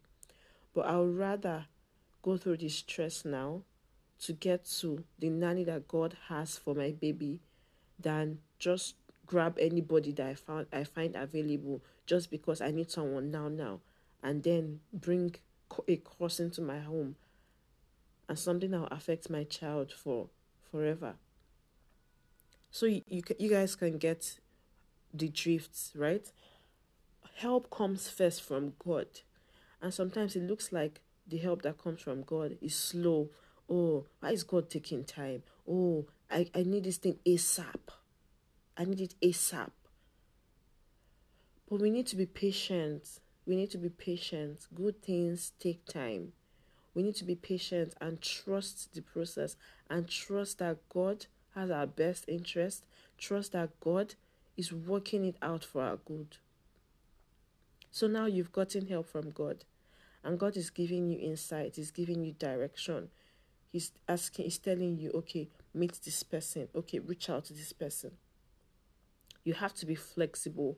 But 0.74 0.86
I 0.88 0.98
would 0.98 1.16
rather 1.16 1.66
go 2.22 2.38
through 2.38 2.58
this 2.58 2.76
stress 2.76 3.26
now 3.26 3.62
to 4.22 4.34
get 4.34 4.66
to 4.80 5.04
the 5.20 5.30
nanny 5.30 5.66
that 5.66 5.88
God 5.88 6.16
has 6.30 6.58
for 6.58 6.74
my 6.74 6.92
baby 6.92 7.42
than 8.00 8.40
just 8.58 8.96
grab 9.26 9.58
anybody 9.60 10.12
that 10.14 10.28
I 10.28 10.34
found 10.34 10.68
I 10.72 10.84
find 10.86 11.16
available 11.16 11.82
just 12.06 12.32
because 12.32 12.62
I 12.62 12.72
need 12.72 12.92
someone 12.92 13.32
now 13.32 13.50
now 13.50 13.80
and 14.22 14.44
then 14.44 14.80
bring 14.92 15.36
a 15.88 15.98
curse 15.98 16.40
into 16.40 16.62
my 16.62 16.80
home 16.80 17.16
and 18.30 18.40
something 18.40 18.72
that 18.72 18.80
will 18.80 18.88
affect 18.88 19.30
my 19.30 19.44
child 19.44 19.92
for 19.92 20.28
forever. 20.72 21.16
So 22.74 22.88
you, 22.88 23.04
you, 23.08 23.22
you 23.38 23.50
guys 23.52 23.76
can 23.76 24.00
get 24.00 24.40
the 25.14 25.30
drifts, 25.30 25.92
right? 25.96 26.28
Help 27.36 27.70
comes 27.70 28.10
first 28.10 28.42
from 28.42 28.74
God. 28.84 29.06
And 29.80 29.94
sometimes 29.94 30.36
it 30.36 30.42
looks 30.42 30.72
like 30.72 31.00
the 31.28 31.38
help 31.38 31.62
that 31.62 31.78
comes 31.78 32.02
from 32.02 32.24
God 32.24 32.58
is 32.64 32.76
slow. 32.76 33.30
Oh, 33.70 34.08
why 34.20 34.32
is 34.32 34.42
God 34.44 34.72
taking 34.72 35.04
time? 35.04 35.44
Oh, 35.70 36.08
I, 36.32 36.50
I 36.56 36.64
need 36.64 36.86
this 36.86 36.98
thing 36.98 37.20
ASAP. 37.28 37.76
I 38.76 38.86
need 38.86 39.02
it 39.02 39.14
ASAP. 39.22 39.70
But 41.70 41.80
we 41.80 41.92
need 41.92 42.08
to 42.08 42.16
be 42.16 42.26
patient. 42.26 43.20
We 43.46 43.56
need 43.56 43.70
to 43.70 43.78
be 43.78 43.90
patient. 43.90 44.66
Good 44.74 45.00
things 45.04 45.52
take 45.60 45.86
time. 45.86 46.34
We 46.96 47.04
need 47.04 47.16
to 47.18 47.24
be 47.24 47.36
patient 47.36 47.94
and 48.02 48.20
trust 48.20 48.96
the 48.96 49.04
process 49.04 49.58
and 49.92 50.10
trust 50.10 50.58
that 50.58 50.78
God 50.90 51.28
has 51.56 51.72
our 51.72 51.88
best 51.88 52.26
interest, 52.28 52.84
trust 53.18 53.52
that 53.52 53.80
God 53.80 54.16
is 54.58 54.72
working 54.72 55.26
it 55.26 55.36
out 55.42 55.64
for 55.64 55.84
our 55.84 55.98
good. 55.98 56.38
So 57.92 58.08
now 58.08 58.26
you've 58.26 58.52
gotten 58.52 58.88
help 58.88 59.08
from 59.08 59.32
God, 59.32 59.66
and 60.24 60.40
God 60.40 60.58
is 60.58 60.70
giving 60.70 61.10
you 61.10 61.20
insight, 61.20 61.76
He's 61.76 61.92
giving 61.92 62.24
you 62.24 62.34
direction. 62.34 63.10
He's 63.72 63.92
asking, 64.08 64.46
He's 64.46 64.58
telling 64.58 64.98
you, 64.98 65.12
okay, 65.16 65.50
meet 65.74 66.00
this 66.04 66.24
person, 66.24 66.68
okay, 66.76 67.00
reach 67.00 67.30
out 67.30 67.46
to 67.46 67.54
this 67.54 67.74
person. 67.74 68.12
You 69.44 69.54
have 69.54 69.74
to 69.76 69.86
be 69.86 69.96
flexible. 69.96 70.78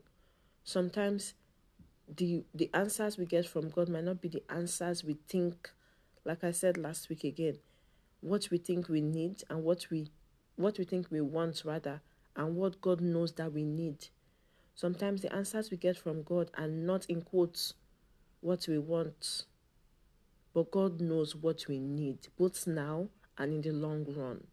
Sometimes 0.63 1.35
the 2.07 2.43
the 2.53 2.69
answers 2.73 3.17
we 3.17 3.25
get 3.25 3.47
from 3.47 3.69
God 3.69 3.89
might 3.89 4.03
not 4.03 4.21
be 4.21 4.29
the 4.29 4.43
answers 4.49 5.03
we 5.03 5.17
think, 5.27 5.69
like 6.23 6.43
I 6.43 6.51
said 6.51 6.77
last 6.77 7.09
week 7.09 7.23
again, 7.23 7.57
what 8.21 8.49
we 8.51 8.57
think 8.57 8.89
we 8.89 9.01
need 9.01 9.43
and 9.49 9.63
what 9.63 9.89
we 9.89 10.07
what 10.55 10.77
we 10.77 10.85
think 10.85 11.11
we 11.11 11.21
want 11.21 11.63
rather 11.65 12.01
and 12.35 12.55
what 12.55 12.81
God 12.81 13.01
knows 13.01 13.33
that 13.33 13.53
we 13.53 13.63
need. 13.63 14.07
Sometimes 14.73 15.21
the 15.21 15.33
answers 15.33 15.71
we 15.71 15.77
get 15.77 15.97
from 15.97 16.23
God 16.23 16.51
are 16.57 16.67
not 16.67 17.05
in 17.05 17.21
quotes 17.21 17.73
what 18.41 18.67
we 18.67 18.77
want, 18.77 19.45
but 20.53 20.71
God 20.71 20.99
knows 20.99 21.35
what 21.35 21.65
we 21.67 21.79
need, 21.79 22.27
both 22.37 22.67
now 22.67 23.07
and 23.37 23.53
in 23.53 23.61
the 23.61 23.71
long 23.71 24.05
run. 24.15 24.47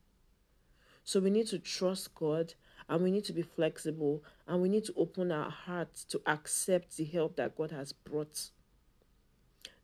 So 1.05 1.21
we 1.21 1.31
need 1.31 1.49
to 1.49 1.59
trust 1.59 2.15
God 2.15 2.55
and 2.89 3.03
we 3.03 3.11
need 3.11 3.25
to 3.25 3.33
be 3.33 3.43
flexible 3.43 4.23
and 4.47 4.63
we 4.63 4.69
need 4.69 4.85
to 4.85 4.95
open 4.97 5.33
our 5.33 5.51
hearts 5.51 6.05
to 6.05 6.21
accept 6.27 6.97
the 6.97 7.05
help 7.05 7.37
that 7.37 7.57
God 7.57 7.73
has 7.73 7.93
brought. 7.93 8.51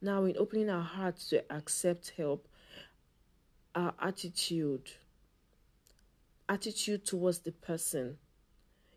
Now, 0.01 0.25
in 0.25 0.37
opening 0.39 0.71
our 0.71 0.83
hearts 0.83 1.29
to 1.31 1.45
accept 1.53 2.13
help, 2.17 2.47
our 3.75 3.95
attitude, 4.01 4.91
attitude 6.49 7.05
towards 7.05 7.41
the 7.41 7.53
person 7.53 8.19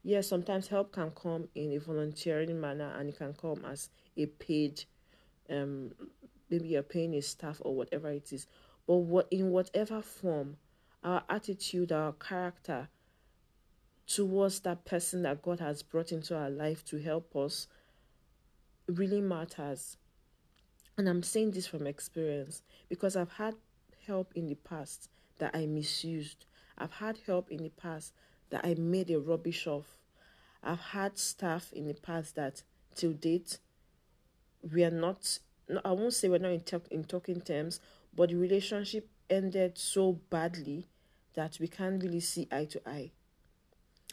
Yes, 0.03 0.27
sometimes 0.27 0.67
help 0.67 0.91
can 0.93 1.11
come 1.11 1.47
in 1.53 1.73
a 1.73 1.77
volunteering 1.77 2.59
manner 2.59 2.91
and 2.97 3.09
it 3.09 3.17
can 3.17 3.33
come 3.33 3.63
as 3.65 3.89
a 4.17 4.25
paid 4.25 4.83
um 5.49 5.91
maybe 6.49 6.69
you're 6.69 6.83
paying 6.83 7.13
a 7.15 7.21
staff 7.21 7.61
or 7.63 7.75
whatever 7.75 8.09
it 8.09 8.33
is. 8.33 8.47
But 8.87 8.97
what 8.97 9.27
in 9.31 9.51
whatever 9.51 10.01
form, 10.01 10.57
our 11.03 11.23
attitude, 11.29 11.91
our 11.91 12.13
character 12.13 12.89
towards 14.07 14.59
that 14.61 14.83
person 14.85 15.21
that 15.21 15.41
God 15.41 15.59
has 15.59 15.83
brought 15.83 16.11
into 16.11 16.35
our 16.35 16.49
life 16.49 16.83
to 16.85 16.97
help 16.97 17.35
us 17.35 17.67
really 18.87 19.21
matters. 19.21 19.97
And 20.97 21.07
I'm 21.07 21.23
saying 21.23 21.51
this 21.51 21.67
from 21.67 21.87
experience 21.87 22.63
because 22.89 23.15
I've 23.15 23.33
had 23.33 23.55
help 24.07 24.33
in 24.35 24.47
the 24.47 24.55
past 24.55 25.09
that 25.37 25.55
I 25.55 25.67
misused. 25.67 26.45
I've 26.81 26.93
had 26.93 27.19
help 27.27 27.51
in 27.51 27.61
the 27.61 27.69
past 27.69 28.13
that 28.49 28.65
I 28.65 28.73
made 28.73 29.11
a 29.11 29.19
rubbish 29.19 29.67
of. 29.67 29.85
I've 30.63 30.79
had 30.79 31.17
staff 31.17 31.71
in 31.73 31.87
the 31.87 31.93
past 31.93 32.35
that 32.35 32.63
till 32.95 33.13
date 33.13 33.59
we 34.73 34.83
are 34.83 34.91
not 34.91 35.39
I 35.85 35.91
won't 35.91 36.13
say 36.13 36.27
we're 36.27 36.39
not 36.39 36.51
in, 36.51 36.61
talk, 36.61 36.87
in 36.89 37.03
talking 37.05 37.39
terms, 37.39 37.79
but 38.13 38.29
the 38.29 38.35
relationship 38.35 39.07
ended 39.29 39.77
so 39.77 40.19
badly 40.29 40.89
that 41.35 41.57
we 41.61 41.67
can't 41.67 42.03
really 42.03 42.19
see 42.19 42.47
eye 42.51 42.65
to 42.65 42.89
eye. 42.89 43.11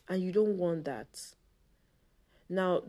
And 0.08 0.22
you 0.22 0.30
don't 0.30 0.56
want 0.56 0.84
that. 0.84 1.08
Now, 2.48 2.82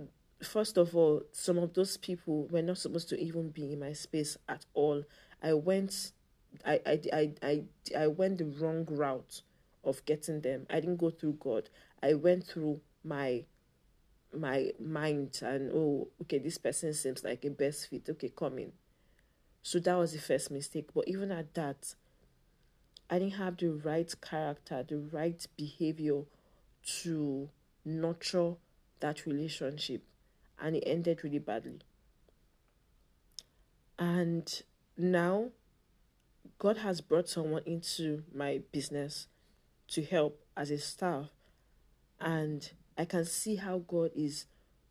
first 0.44 0.78
of 0.78 0.96
all, 0.96 1.24
some 1.32 1.58
of 1.58 1.74
those 1.74 1.98
people 1.98 2.48
were 2.48 2.62
not 2.62 2.78
supposed 2.78 3.10
to 3.10 3.20
even 3.20 3.50
be 3.50 3.74
in 3.74 3.80
my 3.80 3.94
space 3.94 4.38
at 4.48 4.66
all. 4.76 5.04
I 5.42 5.54
went 5.54 6.12
I 6.66 6.80
I 6.86 7.02
I 7.12 7.32
I, 7.42 7.64
I 7.98 8.08
went 8.08 8.38
the 8.38 8.46
wrong 8.46 8.86
route 8.90 9.42
of 9.84 10.04
getting 10.06 10.42
them. 10.42 10.66
I 10.70 10.80
didn't 10.80 10.98
go 10.98 11.10
through 11.10 11.38
God. 11.40 11.70
I 12.02 12.14
went 12.14 12.46
through 12.46 12.82
my 13.04 13.46
my 14.32 14.72
mind 14.80 15.40
and 15.42 15.72
oh 15.74 16.08
okay 16.22 16.38
this 16.38 16.60
person 16.60 16.94
seems 16.94 17.24
like 17.24 17.46
a 17.46 17.50
best 17.50 17.90
fit. 17.90 18.08
Okay 18.10 18.32
come 18.36 18.60
in. 18.60 18.72
So 19.64 19.80
that 19.80 19.96
was 19.96 20.14
the 20.14 20.20
first 20.20 20.52
mistake. 20.52 20.90
But 20.94 21.08
even 21.08 21.32
at 21.32 21.54
that 21.56 21.96
i 23.12 23.18
didn't 23.18 23.34
have 23.34 23.58
the 23.58 23.70
right 23.70 24.14
character 24.22 24.86
the 24.88 24.98
right 24.98 25.48
behavior 25.58 26.22
to 26.84 27.50
nurture 27.84 28.54
that 29.00 29.26
relationship. 29.26 30.04
And 30.62 30.76
it 30.76 30.84
ended 30.86 31.24
really 31.24 31.40
badly. 31.40 31.80
And 33.98 34.62
now 34.98 35.50
god 36.58 36.78
has 36.78 37.02
brought 37.02 37.30
someone 37.30 37.64
into 37.66 38.24
my 38.34 38.62
business 38.72 39.28
to 39.92 40.04
help 40.04 40.40
as 40.56 40.72
a 40.72 40.78
staff 40.78 41.30
and 42.20 42.72
I 42.98 43.06
can 43.06 43.26
see 43.26 43.56
how 43.56 43.80
God 43.80 44.12
is 44.16 44.46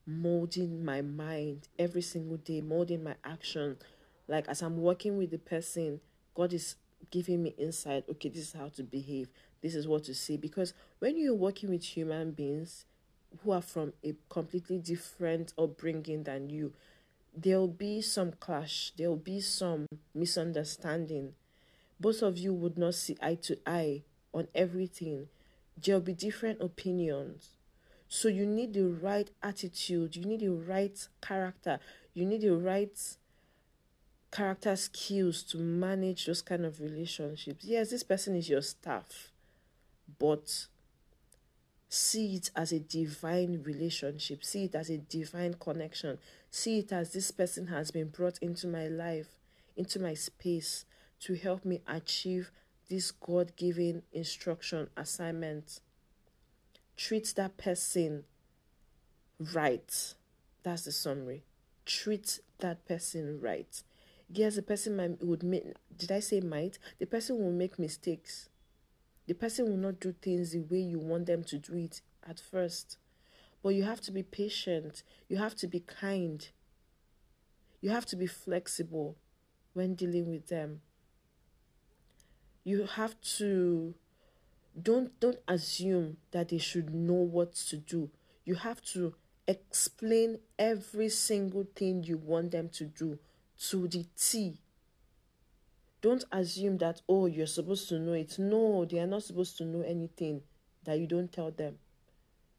molding 0.07 0.85
my 0.85 1.03
mind 1.03 1.69
every 1.79 2.01
single 2.01 2.39
day, 2.39 2.63
molding 2.63 3.05
my 3.05 3.17
action. 3.23 3.77
Like 4.27 4.49
as 4.49 4.63
I'm 4.63 4.79
working 4.79 5.19
with 5.19 5.31
the 5.31 5.39
person, 5.39 6.01
God 6.35 6.53
is 6.55 6.77
giving 7.11 7.43
me 7.43 7.55
insight. 7.59 8.05
Okay, 8.09 8.31
this 8.31 8.49
is 8.49 8.53
how 8.55 8.69
to 8.71 8.83
behave. 8.83 9.29
This 9.61 9.75
is 9.75 9.87
what 9.87 10.05
to 10.05 10.15
say. 10.15 10.39
Because 10.39 10.73
when 11.01 11.19
you're 11.19 11.35
working 11.35 11.69
with 11.69 11.85
human 11.85 12.31
beings 12.31 12.87
who 13.43 13.51
are 13.51 13.63
from 13.63 13.93
a 14.03 14.15
completely 14.31 14.79
different 14.79 15.53
upbringing 15.59 16.23
than 16.23 16.49
you, 16.49 16.73
there'll 17.37 17.69
be 17.69 18.01
some 18.01 18.33
clash. 18.33 18.93
There'll 18.97 19.17
be 19.17 19.41
some 19.41 19.87
misunderstanding. 20.15 21.35
Both 22.01 22.23
of 22.23 22.39
you 22.39 22.55
would 22.55 22.79
not 22.79 22.95
see 22.95 23.17
eye 23.21 23.35
to 23.43 23.59
eye 23.67 24.05
on 24.39 24.49
everything. 24.55 25.29
There'll 25.81 26.01
be 26.01 26.15
different 26.15 26.61
opinions 26.61 27.51
so 28.09 28.29
you 28.29 28.47
need 28.47 28.73
the 28.73 28.87
right 28.87 29.31
attitude, 29.43 30.17
you 30.17 30.25
need 30.25 30.41
the 30.41 30.49
right 30.49 30.99
character, 31.21 31.79
you 32.15 32.25
need 32.25 32.41
the 32.41 32.57
right 32.57 32.99
character 34.33 34.75
skills 34.77 35.43
to 35.43 35.59
manage 35.59 36.25
those 36.25 36.41
kind 36.41 36.65
of 36.65 36.81
relationships. 36.81 37.65
Yes, 37.65 37.91
this 37.91 38.03
person 38.03 38.35
is 38.35 38.49
your 38.49 38.63
staff, 38.63 39.31
but 40.19 40.67
see 41.91 42.37
it 42.37 42.51
as 42.57 42.73
a 42.73 42.81
divine 42.81 43.63
relationship, 43.63 44.43
see 44.43 44.65
it 44.65 44.75
as 44.75 44.89
a 44.89 44.97
divine 44.97 45.55
connection, 45.55 46.19
see 46.51 46.79
it 46.79 46.93
as 46.93 47.13
this 47.13 47.31
person 47.31 47.67
has 47.67 47.91
been 47.91 48.09
brought 48.09 48.39
into 48.39 48.67
my 48.67 48.89
life, 48.89 49.29
into 49.77 50.01
my 50.01 50.15
space 50.15 50.87
to 51.21 51.35
help 51.35 51.67
me 51.67 51.83
achieve 51.87 52.51
this 52.89 53.11
God 53.11 53.57
given 53.57 54.03
instruction 54.13 54.89
assignment 54.97 55.81
treat 56.99 57.33
that 57.37 57.57
person 57.57 58.25
right. 59.55 60.15
That's 60.63 60.83
the 60.83 60.93
summary. 60.93 61.45
Treat 61.87 62.41
that 62.59 62.87
person 62.87 63.41
right. 63.41 63.83
Yes, 64.31 64.57
the 64.57 64.63
person 64.63 64.97
might 64.97 65.25
would 65.25 65.43
make. 65.43 65.65
Did 65.97 66.13
I 66.13 66.21
say 66.21 66.41
might? 66.41 66.79
The 66.99 67.07
person 67.07 67.39
will 67.39 67.53
make 67.53 67.79
mistakes. 67.79 68.51
The 69.27 69.35
person 69.35 69.67
will 69.67 69.77
not 69.77 70.01
do 70.01 70.13
things 70.13 70.51
the 70.53 70.61
way 70.61 70.81
you 70.81 70.99
want 70.99 71.27
them 71.27 71.45
to 71.45 71.59
do 71.59 71.77
it 71.77 72.03
at 72.29 72.41
first. 72.41 72.99
But 73.63 73.71
you 73.71 73.85
have 73.85 74.01
to 74.03 74.13
be 74.13 74.23
patient. 74.23 75.03
You 75.29 75.39
have 75.39 75.55
to 75.57 75.67
be 75.67 75.81
kind. 75.81 76.47
You 77.81 77.91
have 77.91 78.07
to 78.07 78.17
be 78.17 78.27
flexible 78.27 79.17
when 79.73 79.95
dealing 79.95 80.29
with 80.29 80.49
them. 80.49 80.81
You 82.69 82.85
have 82.85 83.15
to 83.39 83.95
don't 84.81 85.19
don't 85.21 85.39
assume 85.49 86.19
that 86.33 86.51
they 86.51 86.59
should 86.59 86.95
know 86.95 87.15
what 87.37 87.55
to 87.55 87.77
do 87.77 88.11
you 88.49 88.55
have 88.55 88.83
to 88.83 89.15
explain 89.47 90.39
every 90.59 91.11
single 91.11 91.67
thing 91.75 92.03
you 92.03 92.17
want 92.17 92.51
them 92.51 92.71
to 92.71 92.85
do 92.85 93.19
to 93.69 93.87
the 93.89 94.07
T. 94.17 94.59
Don't 96.01 96.25
assume 96.33 96.79
that, 96.79 97.03
oh, 97.09 97.27
you're 97.27 97.47
supposed 97.47 97.89
to 97.91 97.99
know 97.99 98.15
it. 98.15 98.39
No, 98.39 98.87
they 98.87 99.01
are 99.01 99.07
not 99.07 99.23
supposed 99.23 99.59
to 99.59 99.65
know 99.67 99.83
anything 99.83 100.41
that 100.85 100.99
you 100.99 101.07
don't 101.07 101.31
tell 101.31 101.51
them. 101.51 101.77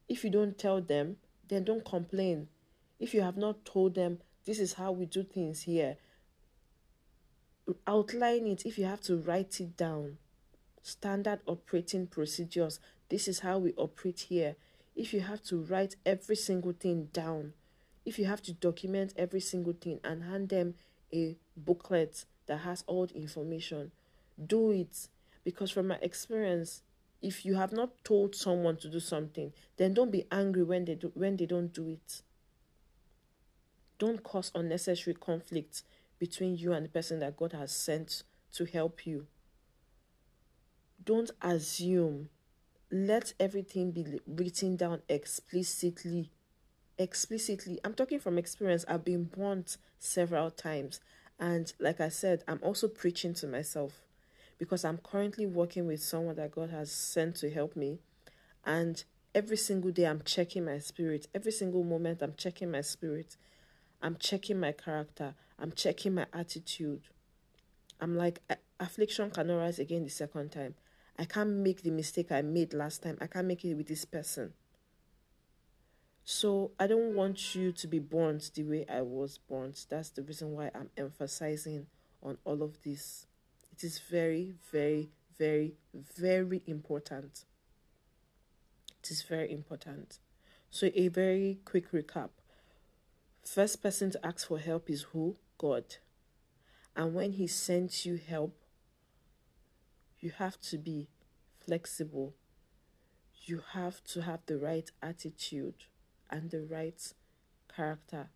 If 0.08 0.24
you 0.24 0.30
don't 0.30 0.58
tell 0.58 0.80
them, 0.80 1.18
then 1.48 1.64
don't 1.64 1.84
complain. 1.84 2.50
If 3.00 3.16
you 3.16 3.22
have 3.22 3.38
not 3.38 3.66
told 3.66 3.96
them, 3.96 4.20
this 4.46 4.60
is 4.60 4.74
how 4.74 4.92
we 4.92 5.08
do 5.08 5.24
things 5.24 5.62
here, 5.62 5.98
outline 7.88 8.48
it 8.48 8.66
if 8.66 8.78
you 8.78 8.86
have 8.86 9.02
to 9.02 9.18
write 9.18 9.60
it 9.60 9.76
down 9.78 10.18
standard 10.90 11.40
operating 11.46 12.08
procedures. 12.08 12.80
This 13.10 13.28
is 13.28 13.40
how 13.40 13.60
we 13.60 13.74
operate 13.74 14.22
here. 14.30 14.56
If 14.96 15.14
you 15.14 15.22
have 15.22 15.44
to 15.44 15.58
write 15.58 15.96
every 16.06 16.36
single 16.36 16.74
thing 16.74 17.10
down, 17.14 17.54
if 18.06 18.20
you 18.20 18.26
have 18.26 18.42
to 18.44 18.54
document 18.54 19.14
every 19.16 19.40
single 19.40 19.74
thing 19.74 20.00
and 20.04 20.24
hand 20.24 20.50
them 20.50 20.76
a 21.14 21.36
booklet 21.56 22.26
that 22.48 22.60
has 22.60 22.84
all 22.88 23.06
the 23.06 23.16
information, 23.16 23.92
do 24.44 24.72
it. 24.72 25.08
Because 25.44 25.72
from 25.72 25.88
my 25.88 25.98
experience, 26.02 26.82
if 27.22 27.46
you 27.46 27.56
have 27.56 27.72
not 27.72 28.04
told 28.04 28.36
someone 28.36 28.78
to 28.78 28.90
do 28.90 29.00
something, 29.00 29.54
then 29.78 29.94
don't 29.94 30.12
be 30.12 30.26
angry 30.32 30.64
when 30.64 30.86
they 30.86 30.96
do 30.96 31.12
when 31.14 31.38
they 31.38 31.46
don't 31.46 31.74
do 31.74 31.90
it. 31.90 32.22
Don't 33.98 34.24
cause 34.24 34.52
unnecessary 34.56 35.16
conflict 35.16 35.84
between 36.20 36.58
you 36.58 36.74
and 36.74 36.86
the 36.86 36.90
person 36.90 37.20
that 37.20 37.38
God 37.38 37.54
has 37.54 37.72
sent 37.72 38.24
to 38.54 38.66
help 38.66 39.06
you 39.06 39.28
don't 41.04 41.32
assume. 41.42 42.30
Let 42.92 43.34
everything 43.40 43.92
be 43.92 44.20
written 44.28 44.76
down 44.76 45.02
explicitly. 45.08 46.32
Explicitly. 46.98 47.80
I'm 47.84 47.94
talking 47.94 48.20
from 48.20 48.38
experience. 48.38 48.86
I've 48.88 49.06
been 49.06 49.26
burnt 49.26 49.78
several 50.00 50.52
times. 50.52 51.00
And 51.40 51.72
like 51.80 52.02
I 52.02 52.10
said, 52.10 52.44
I'm 52.48 52.60
also 52.62 52.88
preaching 52.88 53.34
to 53.36 53.48
myself 53.48 54.02
because 54.58 54.84
I'm 54.84 54.98
currently 54.98 55.46
working 55.46 55.88
with 55.88 56.04
someone 56.04 56.36
that 56.36 56.52
God 56.52 56.70
has 56.72 56.92
sent 56.92 57.38
to 57.38 57.50
help 57.50 57.76
me. 57.76 58.00
And 58.66 59.02
every 59.34 59.56
single 59.56 59.92
day, 59.92 60.06
I'm 60.06 60.22
checking 60.26 60.66
my 60.66 60.80
spirit. 60.80 61.28
Every 61.34 61.54
single 61.54 61.84
moment, 61.84 62.22
I'm 62.22 62.34
checking 62.36 62.72
my 62.72 62.82
spirit. 62.82 63.38
I'm 64.02 64.18
checking 64.18 64.60
my 64.60 64.74
character. 64.74 65.36
I'm 65.62 65.72
checking 65.74 66.16
my 66.16 66.26
attitude. 66.34 67.02
I'm 68.00 68.16
like, 68.16 68.42
affliction 68.80 69.30
cannot 69.30 69.58
rise 69.58 69.80
again 69.80 70.04
the 70.04 70.10
second 70.10 70.52
time. 70.52 70.76
I 71.18 71.26
can't 71.26 71.50
make 71.50 71.84
the 71.84 71.92
mistake 71.92 72.32
I 72.32 72.42
made 72.42 72.74
last 72.74 73.04
time. 73.04 73.18
I 73.20 73.28
can't 73.28 73.48
make 73.48 73.66
it 73.66 73.76
with 73.76 73.88
this 73.88 74.06
person. 74.06 74.54
So 76.24 76.72
I 76.80 76.88
don't 76.88 77.16
want 77.16 77.56
you 77.56 77.72
to 77.74 77.88
be 77.88 78.00
born 78.00 78.40
the 78.54 78.64
way 78.64 78.86
I 78.90 79.02
was 79.02 79.38
born. 79.38 79.74
That's 79.90 80.12
the 80.12 80.22
reason 80.22 80.52
why 80.52 80.72
I'm 80.74 80.90
emphasizing 80.96 81.88
on 82.24 82.38
all 82.46 82.62
of 82.64 82.82
this. 82.84 83.26
It 83.72 83.84
is 83.84 84.00
very, 84.00 84.54
very, 84.72 85.10
very, 85.38 85.74
very 85.94 86.64
important. 86.68 87.46
It 89.04 89.12
is 89.12 89.24
very 89.24 89.52
important. 89.52 90.20
So, 90.70 90.92
a 90.94 91.08
very 91.08 91.60
quick 91.66 91.92
recap. 91.92 92.30
First 93.44 93.82
person 93.82 94.12
to 94.12 94.26
ask 94.26 94.48
for 94.48 94.60
help 94.60 94.90
is 94.90 95.02
who? 95.12 95.36
God. 95.60 95.98
And 96.96 97.14
when 97.14 97.34
He 97.34 97.46
sends 97.46 98.04
you 98.08 98.18
help, 98.18 98.56
you 100.20 100.32
have 100.38 100.60
to 100.62 100.78
be 100.80 101.08
flexible. 101.64 102.34
you 103.46 103.64
have 103.74 104.04
to 104.04 104.22
have 104.22 104.42
the 104.46 104.58
right 104.58 104.92
attitude 105.02 105.86
and 106.30 106.52
the 106.52 106.62
right 106.62 107.14
character 107.76 108.30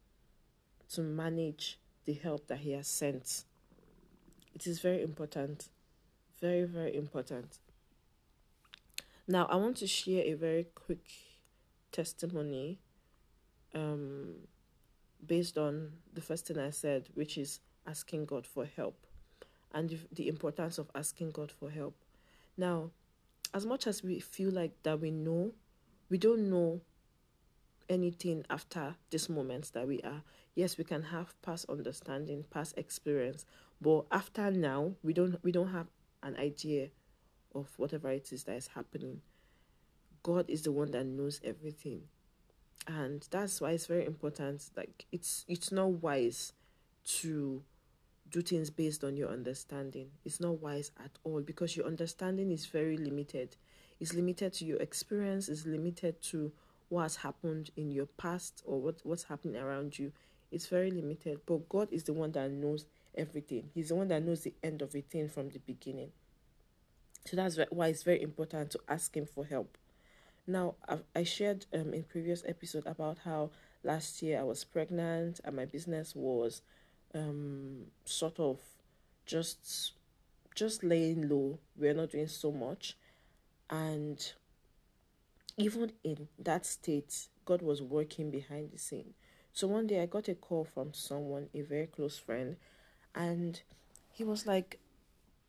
to 0.89 1.01
manage 1.01 1.79
the 2.05 2.13
help 2.13 2.47
that 2.47 2.59
He 2.59 2.71
has 2.71 2.87
sent. 2.87 3.43
It 4.55 4.65
is 4.67 4.79
very 4.79 5.01
important. 5.03 5.69
Very, 6.41 6.63
very 6.63 6.95
important. 6.95 7.59
Now, 9.27 9.45
I 9.45 9.55
want 9.55 9.77
to 9.77 9.87
share 9.87 10.23
a 10.25 10.33
very 10.33 10.65
quick 10.75 11.05
testimony 11.91 12.79
um, 13.73 14.35
based 15.25 15.57
on 15.57 15.91
the 16.13 16.21
first 16.21 16.47
thing 16.47 16.57
I 16.57 16.69
said, 16.69 17.09
which 17.13 17.37
is 17.37 17.59
asking 17.87 18.25
God 18.25 18.45
for 18.45 18.65
help 18.65 18.95
and 19.73 19.99
the 20.11 20.27
importance 20.27 20.77
of 20.77 20.89
asking 20.93 21.31
God 21.31 21.51
for 21.51 21.69
help. 21.69 21.95
Now, 22.57 22.91
as 23.53 23.65
much 23.65 23.87
as 23.87 24.03
we 24.03 24.19
feel 24.19 24.51
like 24.51 24.71
that 24.83 24.99
we 24.99 25.11
know, 25.11 25.51
we 26.09 26.17
don't 26.17 26.49
know 26.49 26.81
anything 27.89 28.45
after 28.49 28.95
this 29.09 29.29
moment 29.29 29.71
that 29.73 29.87
we 29.87 29.99
are. 30.01 30.23
Yes, 30.55 30.77
we 30.77 30.83
can 30.83 31.03
have 31.03 31.39
past 31.41 31.65
understanding, 31.69 32.45
past 32.49 32.77
experience, 32.77 33.45
but 33.81 34.05
after 34.11 34.51
now, 34.51 34.93
we 35.03 35.13
don't 35.13 35.43
we 35.43 35.51
don't 35.51 35.71
have 35.71 35.87
an 36.21 36.35
idea 36.37 36.89
of 37.53 37.67
whatever 37.77 38.09
it 38.09 38.31
is 38.31 38.43
that 38.45 38.55
is 38.55 38.67
happening. 38.67 39.21
God 40.21 40.49
is 40.49 40.61
the 40.61 40.71
one 40.71 40.91
that 40.91 41.05
knows 41.05 41.41
everything. 41.43 42.03
And 42.87 43.25
that's 43.31 43.61
why 43.61 43.71
it's 43.71 43.85
very 43.85 44.05
important. 44.05 44.69
Like 44.75 45.05
it's 45.11 45.45
it's 45.47 45.71
not 45.71 45.89
wise 45.89 46.53
to 47.05 47.63
do 48.29 48.41
things 48.41 48.69
based 48.69 49.03
on 49.03 49.15
your 49.15 49.29
understanding. 49.29 50.09
It's 50.25 50.39
not 50.39 50.61
wise 50.61 50.91
at 51.03 51.11
all 51.23 51.41
because 51.41 51.77
your 51.77 51.85
understanding 51.85 52.51
is 52.51 52.65
very 52.65 52.97
limited. 52.97 53.55
It's 53.99 54.13
limited 54.13 54.53
to 54.53 54.65
your 54.65 54.81
experience, 54.81 55.49
it's 55.49 55.65
limited 55.65 56.21
to 56.23 56.51
what 56.89 57.03
has 57.03 57.15
happened 57.17 57.69
in 57.77 57.91
your 57.91 58.05
past 58.05 58.61
or 58.65 58.81
what, 58.81 58.95
what's 59.03 59.23
happening 59.23 59.61
around 59.61 59.97
you. 59.97 60.11
It's 60.51 60.67
very 60.67 60.91
limited. 60.91 61.39
But 61.45 61.69
God 61.69 61.87
is 61.91 62.03
the 62.03 62.13
one 62.13 62.31
that 62.33 62.51
knows 62.51 62.85
everything. 63.15 63.69
He's 63.73 63.89
the 63.89 63.95
one 63.95 64.07
that 64.09 64.23
knows 64.23 64.41
the 64.41 64.53
end 64.63 64.81
of 64.81 64.95
a 64.95 65.01
thing 65.01 65.29
from 65.29 65.49
the 65.49 65.59
beginning. 65.59 66.11
So 67.25 67.35
that's 67.35 67.57
why 67.69 67.87
it's 67.87 68.03
very 68.03 68.21
important 68.21 68.71
to 68.71 68.79
ask 68.87 69.15
Him 69.15 69.25
for 69.25 69.45
help. 69.45 69.77
Now, 70.45 70.75
I've, 70.87 71.03
i 71.15 71.23
shared 71.23 71.65
um, 71.73 71.93
in 71.93 72.03
previous 72.03 72.43
episode 72.45 72.85
about 72.85 73.19
how 73.19 73.51
last 73.83 74.21
year 74.21 74.39
I 74.39 74.43
was 74.43 74.63
pregnant 74.63 75.39
and 75.43 75.55
my 75.55 75.65
business 75.65 76.15
was 76.15 76.61
um, 77.13 77.85
sort 78.05 78.39
of 78.39 78.59
just 79.25 79.93
just 80.55 80.83
laying 80.83 81.29
low. 81.29 81.59
We're 81.77 81.93
not 81.93 82.11
doing 82.11 82.27
so 82.27 82.51
much, 82.51 82.97
and 83.69 84.33
even 85.57 85.91
in 86.03 86.27
that 86.39 86.65
state, 86.65 87.27
God 87.45 87.61
was 87.61 87.81
working 87.81 88.31
behind 88.31 88.71
the 88.71 88.77
scene. 88.77 89.13
So 89.53 89.67
one 89.67 89.87
day 89.87 90.01
I 90.01 90.07
got 90.07 90.27
a 90.27 90.35
call 90.35 90.63
from 90.65 90.93
someone, 90.93 91.49
a 91.53 91.61
very 91.61 91.87
close 91.87 92.17
friend, 92.17 92.57
and 93.15 93.61
he 94.11 94.23
was 94.23 94.45
like, 94.45 94.79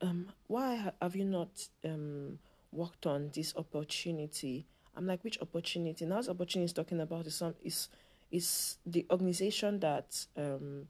um, 0.01 0.29
"Why 0.47 0.93
have 1.01 1.17
you 1.17 1.25
not 1.25 1.69
um 1.85 2.39
worked 2.73 3.07
on 3.07 3.31
this 3.35 3.55
opportunity?" 3.57 4.67
I'm 4.97 5.07
like, 5.07 5.25
"Which 5.25 5.41
opportunity?" 5.41 6.05
Now, 6.07 6.19
this 6.19 6.29
opportunity 6.29 6.67
is 6.67 6.73
talking 6.73 7.01
about 7.01 7.27
is 7.27 7.37
some 7.37 7.55
is 7.63 7.89
is 8.31 8.79
the 8.87 9.07
organization 9.11 9.81
that 9.81 10.27
um 10.37 10.89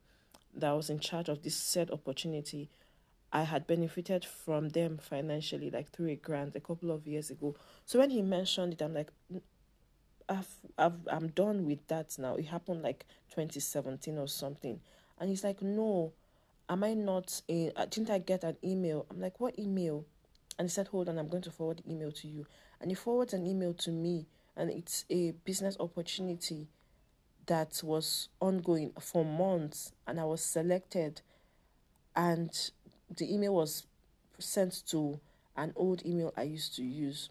that 0.56 0.72
was 0.72 0.90
in 0.90 1.00
charge 1.00 1.28
of 1.28 1.42
this 1.42 1.56
said 1.56 1.90
opportunity, 1.90 2.70
I 3.32 3.42
had 3.42 3.66
benefited 3.66 4.24
from 4.24 4.68
them 4.68 4.98
financially, 4.98 5.70
like 5.70 5.90
through 5.90 6.10
a 6.10 6.16
grant 6.16 6.54
a 6.54 6.60
couple 6.60 6.90
of 6.92 7.06
years 7.06 7.30
ago. 7.30 7.56
So 7.84 7.98
when 7.98 8.10
he 8.10 8.22
mentioned 8.22 8.74
it, 8.74 8.82
I'm 8.82 8.94
like, 8.94 9.10
I've, 10.28 10.48
I've, 10.78 11.06
I'm 11.08 11.28
done 11.28 11.66
with 11.66 11.86
that 11.88 12.16
now. 12.18 12.36
It 12.36 12.46
happened 12.46 12.82
like 12.82 13.04
2017 13.30 14.16
or 14.18 14.28
something. 14.28 14.80
And 15.18 15.28
he's 15.28 15.42
like, 15.42 15.62
no, 15.62 16.12
am 16.68 16.84
I 16.84 16.94
not 16.94 17.42
in, 17.48 17.72
uh, 17.76 17.86
didn't 17.86 18.10
I 18.10 18.18
get 18.18 18.44
an 18.44 18.56
email? 18.62 19.06
I'm 19.10 19.20
like, 19.20 19.40
what 19.40 19.58
email? 19.58 20.04
And 20.58 20.68
he 20.68 20.70
said, 20.70 20.88
hold 20.88 21.08
on, 21.08 21.18
I'm 21.18 21.28
going 21.28 21.42
to 21.42 21.50
forward 21.50 21.82
the 21.84 21.90
email 21.90 22.12
to 22.12 22.28
you. 22.28 22.46
And 22.84 22.90
he 22.90 22.94
forwards 22.94 23.32
an 23.32 23.46
email 23.46 23.72
to 23.72 23.90
me, 23.90 24.26
and 24.54 24.68
it's 24.68 25.06
a 25.08 25.30
business 25.46 25.74
opportunity 25.80 26.68
that 27.46 27.80
was 27.82 28.28
ongoing 28.40 28.92
for 29.00 29.24
months 29.24 29.92
and 30.06 30.20
I 30.20 30.24
was 30.24 30.42
selected 30.42 31.22
and 32.14 32.50
the 33.16 33.32
email 33.32 33.54
was 33.54 33.86
sent 34.38 34.86
to 34.88 35.18
an 35.56 35.72
old 35.76 36.04
email 36.04 36.34
I 36.36 36.42
used 36.42 36.76
to 36.76 36.82
use. 36.82 37.30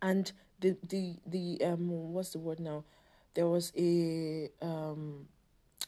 And 0.00 0.30
the 0.60 0.76
the 0.88 1.16
the 1.26 1.58
um 1.64 2.12
what's 2.12 2.30
the 2.30 2.38
word 2.38 2.60
now? 2.60 2.84
There 3.34 3.48
was 3.48 3.72
a 3.76 4.50
um 4.62 5.26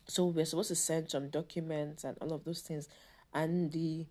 so 0.09 0.27
we're 0.27 0.45
supposed 0.45 0.71
to 0.71 0.75
send 0.75 1.09
some 1.09 1.29
documents 1.29 2.03
and 2.03 2.19
all 2.21 2.33
of 2.33 2.43
those 2.43 2.63
things 2.63 2.89
and 3.33 3.71
the 3.71 4.07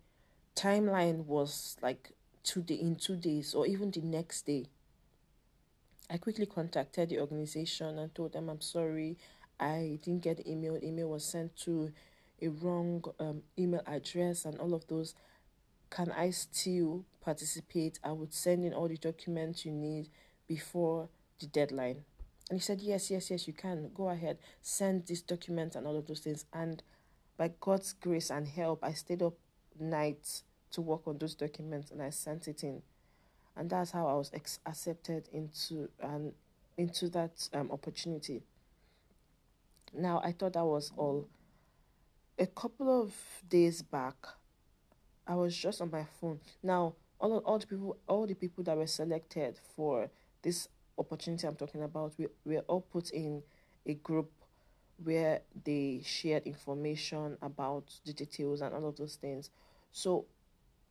timeline 0.54 1.26
was 1.26 1.76
like 1.82 2.15
two 2.46 2.62
day 2.62 2.76
in 2.76 2.96
two 2.96 3.16
days 3.16 3.54
or 3.54 3.66
even 3.66 3.90
the 3.90 4.00
next 4.00 4.46
day 4.46 4.66
I 6.08 6.18
quickly 6.18 6.46
contacted 6.46 7.08
the 7.08 7.18
organization 7.20 7.98
and 7.98 8.14
told 8.14 8.32
them 8.32 8.48
I'm 8.48 8.60
sorry, 8.60 9.18
I 9.58 9.98
didn't 10.04 10.22
get 10.22 10.36
the 10.36 10.50
email. 10.50 10.78
Email 10.80 11.08
was 11.08 11.24
sent 11.24 11.56
to 11.64 11.90
a 12.40 12.48
wrong 12.48 13.02
um, 13.18 13.42
email 13.58 13.82
address 13.86 14.44
and 14.44 14.58
all 14.58 14.72
of 14.72 14.86
those. 14.86 15.14
Can 15.90 16.12
I 16.12 16.30
still 16.30 17.04
participate? 17.20 17.98
I 18.04 18.12
would 18.12 18.32
send 18.32 18.64
in 18.64 18.72
all 18.72 18.86
the 18.86 18.96
documents 18.96 19.64
you 19.64 19.72
need 19.72 20.08
before 20.46 21.08
the 21.40 21.46
deadline. 21.46 22.04
And 22.50 22.60
he 22.60 22.62
said, 22.62 22.80
Yes, 22.80 23.10
yes, 23.10 23.30
yes, 23.30 23.48
you 23.48 23.52
can. 23.52 23.90
Go 23.92 24.08
ahead, 24.08 24.38
send 24.62 25.06
these 25.06 25.22
documents 25.22 25.74
and 25.74 25.88
all 25.88 25.96
of 25.96 26.06
those 26.06 26.20
things. 26.20 26.44
And 26.52 26.84
by 27.36 27.50
God's 27.60 27.92
grace 27.92 28.30
and 28.30 28.46
help, 28.46 28.84
I 28.84 28.92
stayed 28.92 29.22
up 29.22 29.34
nights 29.78 30.44
to 30.76 30.80
work 30.80 31.06
on 31.06 31.18
those 31.18 31.34
documents 31.34 31.90
and 31.90 32.00
I 32.02 32.10
sent 32.10 32.48
it 32.48 32.62
in 32.62 32.82
and 33.56 33.70
that's 33.70 33.90
how 33.90 34.06
I 34.06 34.14
was 34.14 34.30
ex- 34.34 34.60
accepted 34.66 35.28
into 35.32 35.88
and 36.00 36.28
um, 36.28 36.32
into 36.76 37.08
that 37.08 37.48
um, 37.54 37.70
opportunity. 37.70 38.42
Now 39.94 40.20
I 40.22 40.32
thought 40.32 40.52
that 40.52 40.64
was 40.64 40.92
all. 40.96 41.28
A 42.38 42.46
couple 42.46 43.02
of 43.02 43.14
days 43.48 43.80
back, 43.80 44.14
I 45.26 45.34
was 45.34 45.56
just 45.56 45.80
on 45.80 45.90
my 45.90 46.04
phone. 46.20 46.38
Now 46.62 46.94
all 47.18 47.38
all 47.38 47.58
the 47.58 47.66
people 47.66 47.96
all 48.06 48.26
the 48.26 48.34
people 48.34 48.62
that 48.64 48.76
were 48.76 48.86
selected 48.86 49.58
for 49.74 50.10
this 50.42 50.68
opportunity 50.98 51.46
I'm 51.46 51.56
talking 51.56 51.82
about, 51.82 52.12
we 52.18 52.26
were 52.44 52.64
all 52.68 52.82
put 52.82 53.10
in 53.10 53.42
a 53.86 53.94
group 53.94 54.30
where 55.02 55.40
they 55.64 56.02
shared 56.04 56.42
information 56.44 57.38
about 57.40 57.84
the 58.04 58.12
details 58.12 58.60
and 58.60 58.74
all 58.74 58.88
of 58.88 58.96
those 58.96 59.16
things. 59.16 59.50
So 59.92 60.26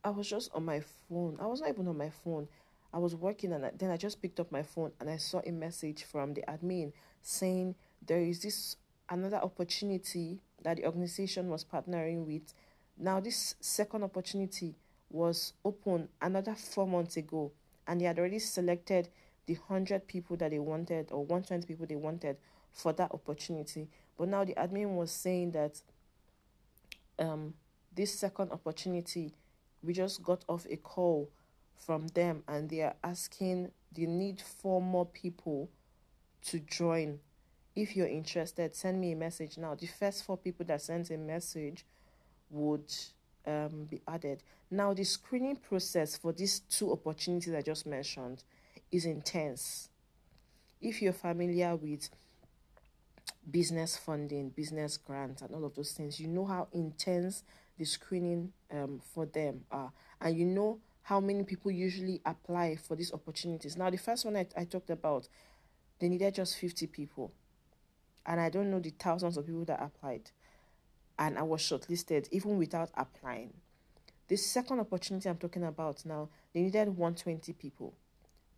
I 0.06 0.12
was 0.12 0.30
just 0.30 0.52
on 0.54 0.64
my 0.64 0.82
phone. 1.10 1.38
I 1.42 1.48
was 1.48 1.62
not 1.62 1.70
even 1.70 1.88
on 1.88 1.98
my 1.98 2.12
phone. 2.24 2.48
I 2.94 3.00
was 3.00 3.16
working 3.16 3.52
and 3.52 3.72
then 3.78 3.90
I 3.90 3.98
just 3.98 4.22
picked 4.22 4.40
up 4.40 4.52
my 4.52 4.62
phone 4.64 4.92
and 5.00 5.10
I 5.10 5.18
saw 5.18 5.42
a 5.46 5.52
message 5.52 6.04
from 6.04 6.36
the 6.36 6.44
admin 6.48 6.94
saying 7.22 7.76
there 8.06 8.22
is 8.22 8.42
this 8.42 8.78
another 9.10 9.38
opportunity 9.38 10.40
that 10.62 10.78
the 10.78 10.86
organization 10.86 11.50
was 11.50 11.66
partnering 11.66 12.26
with. 12.26 12.54
Now, 12.98 13.20
this 13.20 13.56
second 13.60 14.04
opportunity 14.04 14.76
was 15.10 15.54
open 15.66 16.08
another 16.22 16.56
four 16.56 16.88
months 16.88 17.18
ago, 17.18 17.52
and 17.88 18.00
they 18.00 18.06
had 18.06 18.18
already 18.18 18.40
selected 18.40 19.10
the 19.48 19.56
100 19.56 20.08
people 20.08 20.38
that 20.38 20.52
they 20.52 20.60
wanted 20.60 21.12
or 21.12 21.26
120 21.26 21.68
people 21.68 21.86
they 21.86 21.96
wanted 21.96 22.38
for 22.72 22.94
that 22.94 23.12
opportunity. 23.12 23.90
But 24.18 24.30
now 24.30 24.44
the 24.44 24.54
admin 24.54 24.96
was 24.96 25.12
saying 25.12 25.52
that 25.52 25.82
um, 27.20 27.54
this 27.94 28.18
second 28.18 28.52
opportunity 28.52 29.34
we 29.86 29.94
just 29.94 30.24
got 30.24 30.44
off 30.48 30.66
a 30.70 30.78
call 30.78 31.30
from 31.76 32.08
them 32.10 32.44
and 32.48 32.70
they 32.70 32.82
are 32.82 32.96
asking 33.04 33.72
they 33.92 34.06
need 34.06 34.42
four 34.42 34.82
more 34.82 35.06
people 35.06 35.70
to 36.46 36.60
join. 36.60 37.20
If 37.76 37.96
you're 37.96 38.08
interested 38.08 38.76
send 38.76 39.00
me 39.00 39.12
a 39.12 39.16
message 39.16 39.58
now. 39.58 39.76
The 39.76 39.88
first 39.88 40.24
four 40.26 40.38
people 40.38 40.66
that 40.68 40.82
sends 40.82 41.12
a 41.12 41.18
message 41.18 41.86
would 42.50 42.94
um, 43.46 43.86
be 43.90 44.02
added. 44.08 44.44
Now 44.72 44.94
the 44.94 45.04
screening 45.04 45.58
process 45.58 46.18
for 46.18 46.32
these 46.34 46.60
two 46.62 46.92
opportunities 46.92 47.54
i 47.54 47.62
just 47.62 47.86
mentioned 47.86 48.44
is 48.92 49.06
intense. 49.06 49.90
If 50.82 51.02
you're 51.02 51.14
familiar 51.14 51.76
with 51.76 52.10
business 53.50 53.96
funding 53.98 54.50
business 54.50 54.98
grants 54.98 55.42
and 55.42 55.54
all 55.54 55.66
of 55.66 55.76
those 55.76 55.92
things 55.92 56.20
you 56.20 56.28
know 56.28 56.46
how 56.46 56.68
intense 56.74 57.44
the 57.78 57.86
screening 57.86 58.52
um, 58.72 59.02
for 59.14 59.26
them 59.26 59.62
are, 59.72 59.92
and 60.22 60.38
you 60.38 60.46
know 60.46 60.80
how 61.04 61.20
many 61.20 61.44
people 61.44 61.72
usually 61.72 62.22
apply 62.26 62.76
for 62.76 62.96
these 62.96 63.14
opportunities. 63.14 63.78
Now, 63.78 63.90
the 63.90 63.98
first 63.98 64.26
one 64.26 64.36
I, 64.36 64.48
I 64.58 64.66
talked 64.66 64.90
about, 64.90 65.28
they 66.00 66.10
needed 66.10 66.36
just 66.36 66.58
50 66.58 66.88
people, 66.88 67.32
and 68.26 68.40
I 68.40 68.50
don't 68.50 68.72
know 68.72 68.80
the 68.80 68.94
thousands 68.98 69.38
of 69.38 69.46
people 69.46 69.66
that 69.66 69.82
applied, 69.82 70.32
and 71.20 71.38
I 71.38 71.44
was 71.44 71.62
shortlisted 71.62 72.28
even 72.32 72.58
without 72.58 72.90
applying. 72.96 73.54
The 74.28 74.38
second 74.38 74.80
opportunity 74.80 75.30
I'm 75.30 75.38
talking 75.38 75.64
about 75.64 76.04
now, 76.06 76.30
they 76.54 76.62
needed 76.62 76.88
120 76.90 77.54
people. 77.54 77.94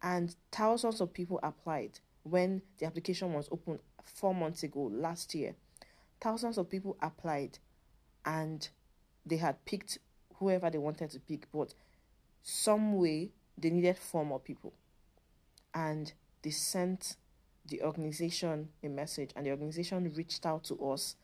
and 0.02 0.36
thousands 0.52 1.02
of 1.02 1.14
people 1.14 1.40
applied 1.44 2.00
when 2.24 2.62
the 2.78 2.86
application 2.86 3.34
was 3.34 3.50
opened 3.52 3.80
four 4.04 4.34
months 4.34 4.64
ago 4.64 4.90
last 4.94 5.34
year. 5.34 5.56
Thousands 6.22 6.58
of 6.58 6.70
people 6.70 6.98
applied 7.02 7.60
and 8.26 8.68
they 9.28 9.38
had 9.38 9.64
picked 9.66 10.00
whoever 10.36 10.70
they 10.70 10.78
wanted 10.78 11.10
to 11.12 11.20
pick, 11.20 11.48
but 11.52 11.74
some 12.44 12.98
way 12.98 13.30
they 13.58 13.70
needed 13.70 13.98
four 13.98 14.26
more 14.26 14.40
people. 14.40 14.74
And 15.74 16.12
they 16.42 16.52
sent 16.52 17.18
the 17.68 17.82
organization 17.82 18.70
a 18.84 18.88
message, 18.88 19.32
and 19.36 19.46
the 19.46 19.52
organization 19.52 20.14
reached 20.16 20.46
out 20.46 20.64
to 20.66 20.76
us 20.92 21.16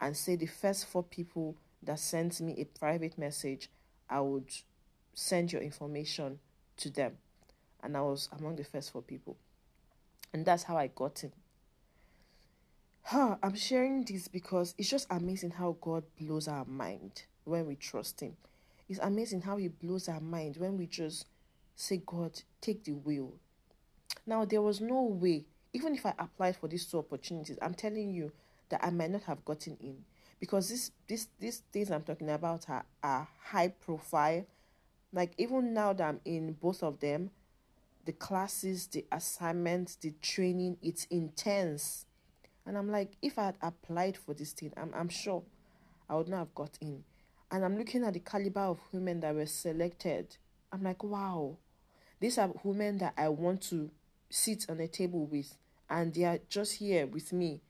and 0.00 0.16
said 0.16 0.40
the 0.40 0.46
first 0.46 0.86
four 0.86 1.02
people 1.02 1.56
that 1.82 1.98
sent 1.98 2.40
me 2.40 2.54
a 2.58 2.64
private 2.64 3.18
message, 3.18 3.70
I 4.08 4.20
would 4.20 4.50
send 5.14 5.52
your 5.52 5.62
information 5.62 6.38
to 6.78 6.90
them. 6.90 7.16
And 7.82 7.96
I 7.96 8.02
was 8.02 8.28
among 8.38 8.56
the 8.56 8.64
first 8.64 8.92
four 8.92 9.02
people. 9.02 9.36
And 10.32 10.44
that's 10.44 10.64
how 10.64 10.76
I 10.76 10.88
got 10.88 11.24
in. 11.24 11.32
Huh, 13.10 13.36
I'm 13.40 13.54
sharing 13.54 14.02
this 14.02 14.26
because 14.26 14.74
it's 14.76 14.90
just 14.90 15.06
amazing 15.10 15.52
how 15.52 15.76
God 15.80 16.02
blows 16.20 16.48
our 16.48 16.64
mind 16.64 17.22
when 17.44 17.64
we 17.66 17.76
trust 17.76 18.20
Him. 18.20 18.36
It's 18.88 18.98
amazing 18.98 19.42
how 19.42 19.58
He 19.58 19.68
blows 19.68 20.08
our 20.08 20.18
mind 20.18 20.56
when 20.56 20.76
we 20.76 20.88
just 20.88 21.24
say, 21.76 22.02
God, 22.04 22.42
take 22.60 22.82
the 22.82 22.94
wheel. 22.94 23.34
Now, 24.26 24.44
there 24.44 24.60
was 24.60 24.80
no 24.80 25.04
way, 25.04 25.44
even 25.72 25.94
if 25.94 26.04
I 26.04 26.14
applied 26.18 26.56
for 26.56 26.66
these 26.66 26.84
two 26.84 26.98
opportunities, 26.98 27.56
I'm 27.62 27.74
telling 27.74 28.10
you 28.10 28.32
that 28.70 28.84
I 28.84 28.90
might 28.90 29.12
not 29.12 29.22
have 29.22 29.44
gotten 29.44 29.76
in 29.80 29.98
because 30.40 30.68
this 30.68 30.90
this 31.06 31.28
these 31.38 31.62
things 31.72 31.92
I'm 31.92 32.02
talking 32.02 32.30
about 32.30 32.68
are, 32.68 32.86
are 33.04 33.28
high 33.40 33.68
profile. 33.68 34.44
Like 35.12 35.32
even 35.38 35.72
now 35.72 35.92
that 35.92 36.08
I'm 36.08 36.20
in 36.24 36.54
both 36.54 36.82
of 36.82 36.98
them, 36.98 37.30
the 38.04 38.14
classes, 38.14 38.88
the 38.88 39.04
assignments, 39.12 39.94
the 39.94 40.12
training, 40.20 40.78
it's 40.82 41.04
intense. 41.04 42.05
And 42.66 42.76
I'm 42.76 42.90
like, 42.90 43.12
if 43.22 43.38
I 43.38 43.46
had 43.46 43.56
applied 43.62 44.16
for 44.16 44.34
this 44.34 44.52
thing, 44.52 44.72
I'm 44.76 44.92
I'm 44.94 45.08
sure 45.08 45.42
I 46.08 46.16
would 46.16 46.28
not 46.28 46.38
have 46.38 46.54
got 46.54 46.76
in. 46.80 47.04
And 47.50 47.64
I'm 47.64 47.78
looking 47.78 48.04
at 48.04 48.14
the 48.14 48.20
caliber 48.20 48.60
of 48.60 48.80
women 48.92 49.20
that 49.20 49.34
were 49.34 49.46
selected. 49.46 50.36
I'm 50.72 50.82
like, 50.82 51.04
wow, 51.04 51.58
these 52.18 52.38
are 52.38 52.50
women 52.64 52.98
that 52.98 53.14
I 53.16 53.28
want 53.28 53.62
to 53.70 53.90
sit 54.28 54.66
on 54.68 54.80
a 54.80 54.88
table 54.88 55.26
with, 55.26 55.56
and 55.88 56.12
they 56.12 56.24
are 56.24 56.40
just 56.48 56.74
here 56.74 57.06
with 57.06 57.32
me 57.32 57.60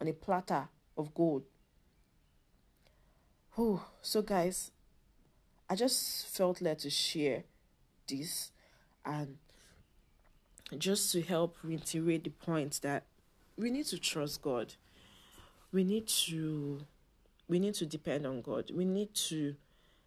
on 0.00 0.08
a 0.08 0.12
platter 0.12 0.68
of 0.96 1.14
gold. 1.14 1.44
Oh, 3.56 3.84
so 4.02 4.22
guys, 4.22 4.72
I 5.68 5.76
just 5.76 6.26
felt 6.26 6.60
led 6.60 6.80
to 6.80 6.90
share 6.90 7.44
this 8.08 8.50
and 9.04 9.36
just 10.78 11.12
to 11.12 11.22
help 11.22 11.56
reiterate 11.62 12.24
the 12.24 12.30
point 12.30 12.80
that 12.82 13.04
we 13.60 13.70
need 13.70 13.86
to 13.86 13.98
trust 13.98 14.42
God. 14.42 14.74
We 15.72 15.84
need 15.84 16.08
to 16.08 16.80
we 17.48 17.58
need 17.58 17.74
to 17.74 17.86
depend 17.86 18.26
on 18.26 18.42
God. 18.42 18.70
We 18.74 18.84
need 18.84 19.14
to 19.14 19.56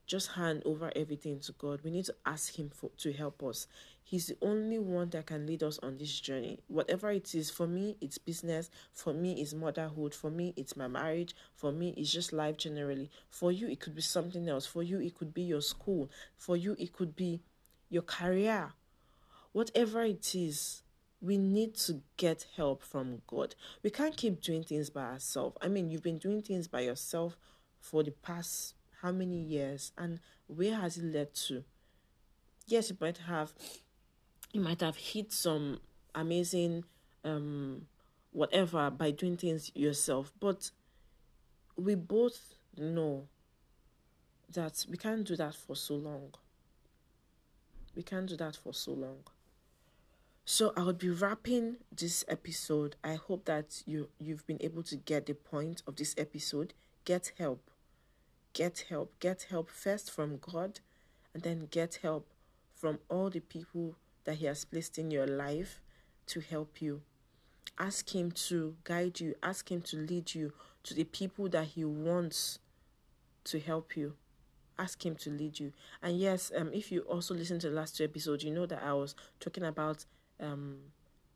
just 0.06 0.32
hand 0.32 0.62
over 0.66 0.92
everything 0.96 1.40
to 1.42 1.52
God. 1.54 1.82
We 1.84 1.92
need 1.92 2.06
to 2.06 2.16
ask 2.26 2.58
Him 2.58 2.70
for, 2.74 2.90
to 2.98 3.14
help 3.14 3.44
us. 3.44 3.68
He's 4.04 4.28
the 4.28 4.38
only 4.42 4.80
one 4.80 5.10
that 5.10 5.26
can 5.26 5.46
lead 5.46 5.64
us 5.64 5.80
on 5.82 5.98
this 5.98 6.20
journey. 6.20 6.60
Whatever 6.68 7.12
it 7.12 7.34
is, 7.36 7.50
for 7.50 7.68
me, 7.68 7.98
it's 8.02 8.18
business. 8.18 8.70
For 8.94 9.14
me, 9.14 9.42
it's 9.42 9.54
motherhood. 9.54 10.14
For 10.14 10.30
me, 10.30 10.54
it's 10.56 10.76
my 10.76 10.88
marriage. 10.88 11.36
For 11.56 11.72
me, 11.72 11.94
it's 11.98 12.12
just 12.12 12.34
life 12.34 12.58
generally. 12.58 13.10
For 13.30 13.52
you, 13.52 13.68
it 13.68 13.80
could 13.80 13.96
be 13.96 14.02
something 14.02 14.48
else. 14.48 14.66
For 14.66 14.84
you, 14.84 15.00
it 15.00 15.16
could 15.16 15.34
be 15.34 15.44
your 15.44 15.62
school. 15.62 16.10
For 16.38 16.56
you, 16.58 16.76
it 16.78 16.94
could 16.94 17.16
be 17.16 17.42
your 17.90 18.04
career. 18.04 18.74
Whatever 19.52 20.04
it 20.04 20.36
is, 20.36 20.83
we 21.24 21.38
need 21.38 21.74
to 21.74 22.02
get 22.18 22.46
help 22.58 22.84
from 22.84 23.22
God. 23.28 23.56
We 23.82 23.90
can't 23.90 24.16
keep 24.16 24.42
doing 24.42 24.64
things 24.64 24.90
by 24.90 25.04
ourselves. 25.04 25.56
I 25.62 25.70
mean, 25.70 25.90
you've 25.90 26.04
been 26.04 26.18
doing 26.18 26.42
things 26.42 26.68
by 26.68 26.82
yourself 26.82 27.38
for 27.80 28.04
the 28.04 28.12
past 28.12 28.76
how 29.02 29.12
many 29.12 29.38
years 29.38 29.94
and 29.98 30.20
where 30.48 30.76
has 30.76 30.98
it 30.98 31.06
led 31.06 31.34
to? 31.34 31.64
Yes, 32.68 32.90
you 32.90 32.98
might 33.00 33.18
have 33.20 33.54
you 34.52 34.62
might 34.62 34.82
have 34.82 34.98
hit 34.98 35.32
some 35.32 35.80
amazing 36.14 36.84
um 37.24 37.88
whatever 38.32 38.90
by 38.90 39.12
doing 39.12 39.38
things 39.38 39.72
yourself, 39.76 40.34
but 40.40 40.72
we 41.78 41.96
both 41.96 42.54
know 42.78 43.28
that 44.52 44.86
we 44.90 44.98
can't 44.98 45.26
do 45.26 45.36
that 45.38 45.56
for 45.56 45.76
so 45.76 45.96
long. 45.96 46.34
We 47.96 48.04
can't 48.04 48.28
do 48.28 48.36
that 48.38 48.56
for 48.58 48.74
so 48.74 48.92
long. 48.92 49.24
So 50.46 50.74
I 50.76 50.84
would 50.84 50.98
be 50.98 51.10
wrapping 51.10 51.78
this 51.96 52.26
episode. 52.28 52.98
I 53.02 53.16
hope 53.16 53.46
that 53.46 53.82
you 53.86 54.10
you've 54.20 54.46
been 54.46 54.58
able 54.60 54.84
to 54.84 54.98
get 54.98 55.26
the 55.26 55.36
point 55.36 55.82
of 55.88 55.96
this 55.96 56.14
episode. 56.18 56.74
Get 57.06 57.32
help. 57.38 57.72
Get 58.52 58.86
help. 58.90 59.18
Get 59.22 59.48
help 59.50 59.70
first 59.70 60.12
from 60.12 60.40
God 60.40 60.82
and 61.34 61.44
then 61.44 61.68
get 61.72 62.00
help 62.02 62.28
from 62.76 63.00
all 63.10 63.30
the 63.30 63.40
people 63.40 63.96
that 64.26 64.36
he 64.36 64.46
has 64.46 64.66
placed 64.66 65.00
in 65.00 65.12
your 65.12 65.28
life 65.28 65.80
to 66.28 66.42
help 66.42 66.82
you. 66.82 67.02
Ask 67.80 68.14
him 68.14 68.32
to 68.32 68.76
guide 68.84 69.22
you. 69.22 69.36
Ask 69.42 69.72
him 69.72 69.82
to 69.84 69.98
lead 69.98 70.36
you 70.36 70.52
to 70.84 70.94
the 70.94 71.06
people 71.06 71.48
that 71.50 71.68
he 71.68 71.86
wants 71.86 72.60
to 73.46 73.60
help 73.60 73.96
you 73.96 74.16
ask 74.80 75.06
him 75.06 75.16
to 75.16 75.30
lead 75.30 75.60
you 75.60 75.72
and 76.02 76.18
yes 76.20 76.52
um 76.58 76.72
if 76.74 76.92
you 76.92 77.02
also 77.02 77.36
listen 77.36 77.60
to 77.60 77.70
the 77.70 77.76
last 77.76 77.96
two 77.96 78.04
episodes 78.04 78.44
you 78.44 78.50
know 78.50 78.66
that 78.66 78.82
i 78.84 78.92
was 78.92 79.14
talking 79.40 79.64
about 79.64 80.06
um, 80.40 80.78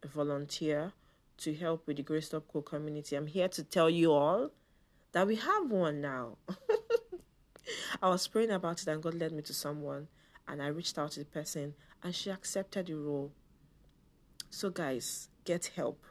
volunteer 0.05 0.93
to 1.37 1.53
help 1.53 1.85
with 1.87 1.97
the 1.97 2.03
Grace 2.03 2.33
Up 2.33 2.47
Co 2.51 2.61
community, 2.61 3.15
I'm 3.15 3.27
here 3.27 3.47
to 3.49 3.63
tell 3.63 3.89
you 3.89 4.11
all 4.11 4.51
that 5.11 5.27
we 5.27 5.35
have 5.35 5.69
one 5.69 6.01
now. 6.01 6.37
I 8.01 8.09
was 8.09 8.27
praying 8.27 8.51
about 8.51 8.81
it 8.81 8.87
and 8.87 9.01
God 9.01 9.13
led 9.13 9.31
me 9.31 9.41
to 9.43 9.53
someone 9.53 10.07
and 10.47 10.61
I 10.61 10.67
reached 10.67 10.97
out 10.97 11.11
to 11.11 11.19
the 11.19 11.25
person 11.25 11.73
and 12.03 12.15
she 12.15 12.29
accepted 12.29 12.87
the 12.87 12.95
role. 12.95 13.31
So, 14.49 14.69
guys, 14.69 15.29
get 15.43 15.71
help. 15.75 16.03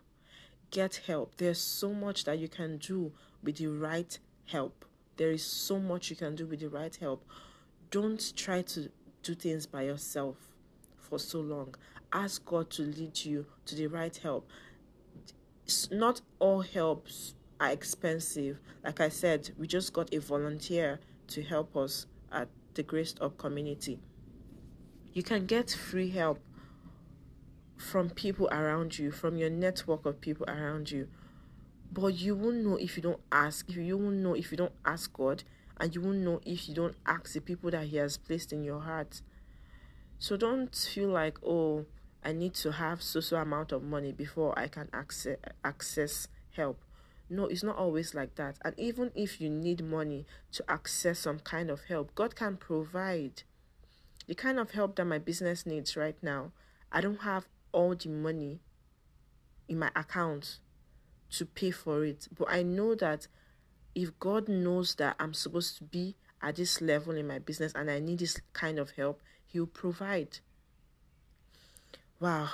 Get 0.71 1.03
help. 1.07 1.37
There's 1.37 1.61
so 1.61 1.93
much 1.93 2.25
that 2.25 2.39
you 2.39 2.49
can 2.49 2.79
do 2.79 3.13
with 3.43 3.57
the 3.57 3.69
right 3.69 4.19
help. 4.47 4.85
There 5.17 5.31
is 5.31 5.45
so 5.45 5.79
much 5.79 6.11
you 6.11 6.17
can 6.17 6.35
do 6.37 6.47
with 6.47 6.61
the 6.61 6.69
right 6.69 6.95
help. 6.95 7.25
Don't 7.91 8.37
try 8.37 8.63
to 8.63 8.91
do 9.23 9.35
things 9.35 9.67
by 9.67 9.83
yourself 9.83 10.37
for 10.97 11.19
so 11.19 11.41
long 11.41 11.75
ask 12.13 12.45
God 12.45 12.71
to 12.71 12.83
lead 12.83 13.25
you 13.25 13.47
to 13.67 13.75
the 13.75 13.87
right 13.87 14.17
help. 14.17 14.49
Not 15.91 16.21
all 16.39 16.61
helps 16.61 17.35
are 17.61 17.71
expensive. 17.71 18.59
Like 18.85 19.01
I 19.01 19.09
said, 19.09 19.51
we 19.59 19.67
just 19.67 19.93
got 19.93 20.13
a 20.15 20.19
volunteer 20.19 21.01
to 21.29 21.43
help 21.43 21.77
us 21.77 22.07
at 22.31 22.49
the 22.75 22.83
Grace 22.83 23.15
Up 23.21 23.39
community. 23.39 23.99
You 25.13 25.23
can 25.23 25.47
get 25.47 25.71
free 25.71 26.11
help 26.11 26.39
from 27.77 28.11
people 28.11 28.49
around 28.49 28.99
you, 28.99 29.11
from 29.11 29.37
your 29.37 29.51
network 29.51 30.07
of 30.07 30.21
people 30.21 30.47
around 30.49 30.91
you. 30.91 31.09
But 31.93 32.15
you 32.15 32.35
won't 32.35 32.65
know 32.65 32.77
if 32.77 32.97
you 32.97 33.03
don't 33.03 33.21
ask. 33.33 33.71
You 33.71 33.97
won't 33.97 34.17
know 34.17 34.35
if 34.35 34.51
you 34.51 34.57
don't 34.57 34.75
ask 34.85 35.13
God, 35.13 35.45
and 35.81 35.95
you 35.95 36.01
won't 36.01 36.19
know 36.19 36.41
if 36.45 36.69
you 36.69 36.75
don't 36.75 36.97
ask 37.07 37.33
the 37.33 37.41
people 37.41 37.71
that 37.71 37.87
He 37.87 37.97
has 37.97 38.17
placed 38.17 38.53
in 38.53 38.65
your 38.65 38.81
heart. 38.81 39.23
So 40.19 40.37
don't 40.37 40.75
feel 40.75 41.09
like, 41.09 41.39
oh, 41.45 41.87
I 42.27 42.33
need 42.33 42.55
to 42.55 42.73
have 42.73 43.03
so 43.03 43.21
so 43.21 43.37
amount 43.37 43.71
of 43.71 43.85
money 43.85 44.11
before 44.11 44.59
I 44.59 44.67
can 44.67 44.89
access 44.93 45.37
access 45.65 46.27
help. 46.51 46.83
No, 47.31 47.47
it's 47.47 47.63
not 47.63 47.77
always 47.77 48.17
like 48.17 48.35
that. 48.35 48.57
And 48.65 48.77
even 48.77 49.13
if 49.15 49.41
you 49.41 49.49
need 49.49 49.85
money 49.85 50.27
to 50.51 50.65
access 50.69 51.21
some 51.21 51.39
kind 51.39 51.71
of 51.71 51.85
help, 51.85 52.17
God 52.17 52.35
can 52.35 52.57
provide. 52.57 53.45
The 54.27 54.35
kind 54.35 54.59
of 54.59 54.73
help 54.73 54.97
that 54.97 55.05
my 55.05 55.19
business 55.19 55.67
needs 55.67 55.97
right 55.97 56.21
now, 56.21 56.51
I 56.91 57.01
don't 57.01 57.21
have 57.23 57.47
all 57.71 57.95
the 57.95 58.09
money 58.09 58.59
in 59.69 59.79
my 59.79 59.93
account 59.95 60.59
to 61.31 61.47
pay 61.47 61.71
for 61.71 62.05
it. 62.05 62.27
But 62.37 62.49
I 62.51 62.65
know 62.65 62.97
that 62.97 63.29
if 63.95 64.19
God 64.19 64.49
knows 64.49 64.97
that 64.97 65.15
I'm 65.21 65.33
supposed 65.33 65.79
to 65.79 65.85
be 65.85 66.17
at 66.43 66.57
this 66.57 66.81
level 66.81 67.15
in 67.15 67.29
my 67.29 67.39
business 67.39 67.71
and 67.77 67.89
I 67.89 68.01
need 68.01 68.19
this 68.19 68.41
kind 68.53 68.81
of 68.81 68.91
help, 68.91 69.23
He'll 69.47 69.67
provide. 69.67 70.41
Wow, 72.19 72.49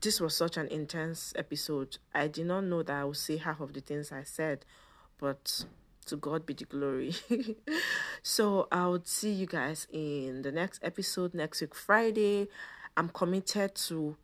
this 0.00 0.20
was 0.20 0.36
such 0.36 0.56
an 0.56 0.66
intense 0.68 1.32
episode. 1.36 1.98
I 2.12 2.26
did 2.26 2.46
not 2.46 2.64
know 2.64 2.82
that 2.82 2.96
I 2.96 3.04
would 3.04 3.16
say 3.16 3.36
half 3.36 3.60
of 3.60 3.72
the 3.72 3.80
things 3.80 4.10
I 4.10 4.24
said, 4.24 4.64
but 5.18 5.66
to 6.06 6.16
God 6.16 6.44
be 6.44 6.54
the 6.54 6.64
glory. 6.64 7.14
so 8.24 8.66
I 8.72 8.88
would 8.88 9.06
see 9.06 9.30
you 9.30 9.46
guys 9.46 9.86
in 9.92 10.42
the 10.42 10.50
next 10.50 10.82
episode 10.82 11.32
next 11.32 11.60
week, 11.60 11.76
Friday. 11.76 12.48
I'm 12.96 13.08
committed 13.08 13.76
to 13.86 14.16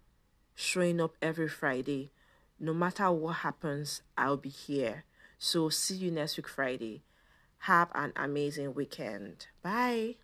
showing 0.56 1.00
up 1.00 1.14
every 1.22 1.48
Friday. 1.48 2.10
No 2.58 2.74
matter 2.74 3.12
what 3.12 3.36
happens, 3.36 4.02
I'll 4.18 4.36
be 4.36 4.48
here. 4.48 5.04
So 5.38 5.68
see 5.68 5.94
you 5.94 6.10
next 6.10 6.36
week, 6.36 6.48
Friday. 6.48 7.02
Have 7.60 7.90
an 7.94 8.12
amazing 8.16 8.74
weekend. 8.74 9.46
Bye. 9.62 10.16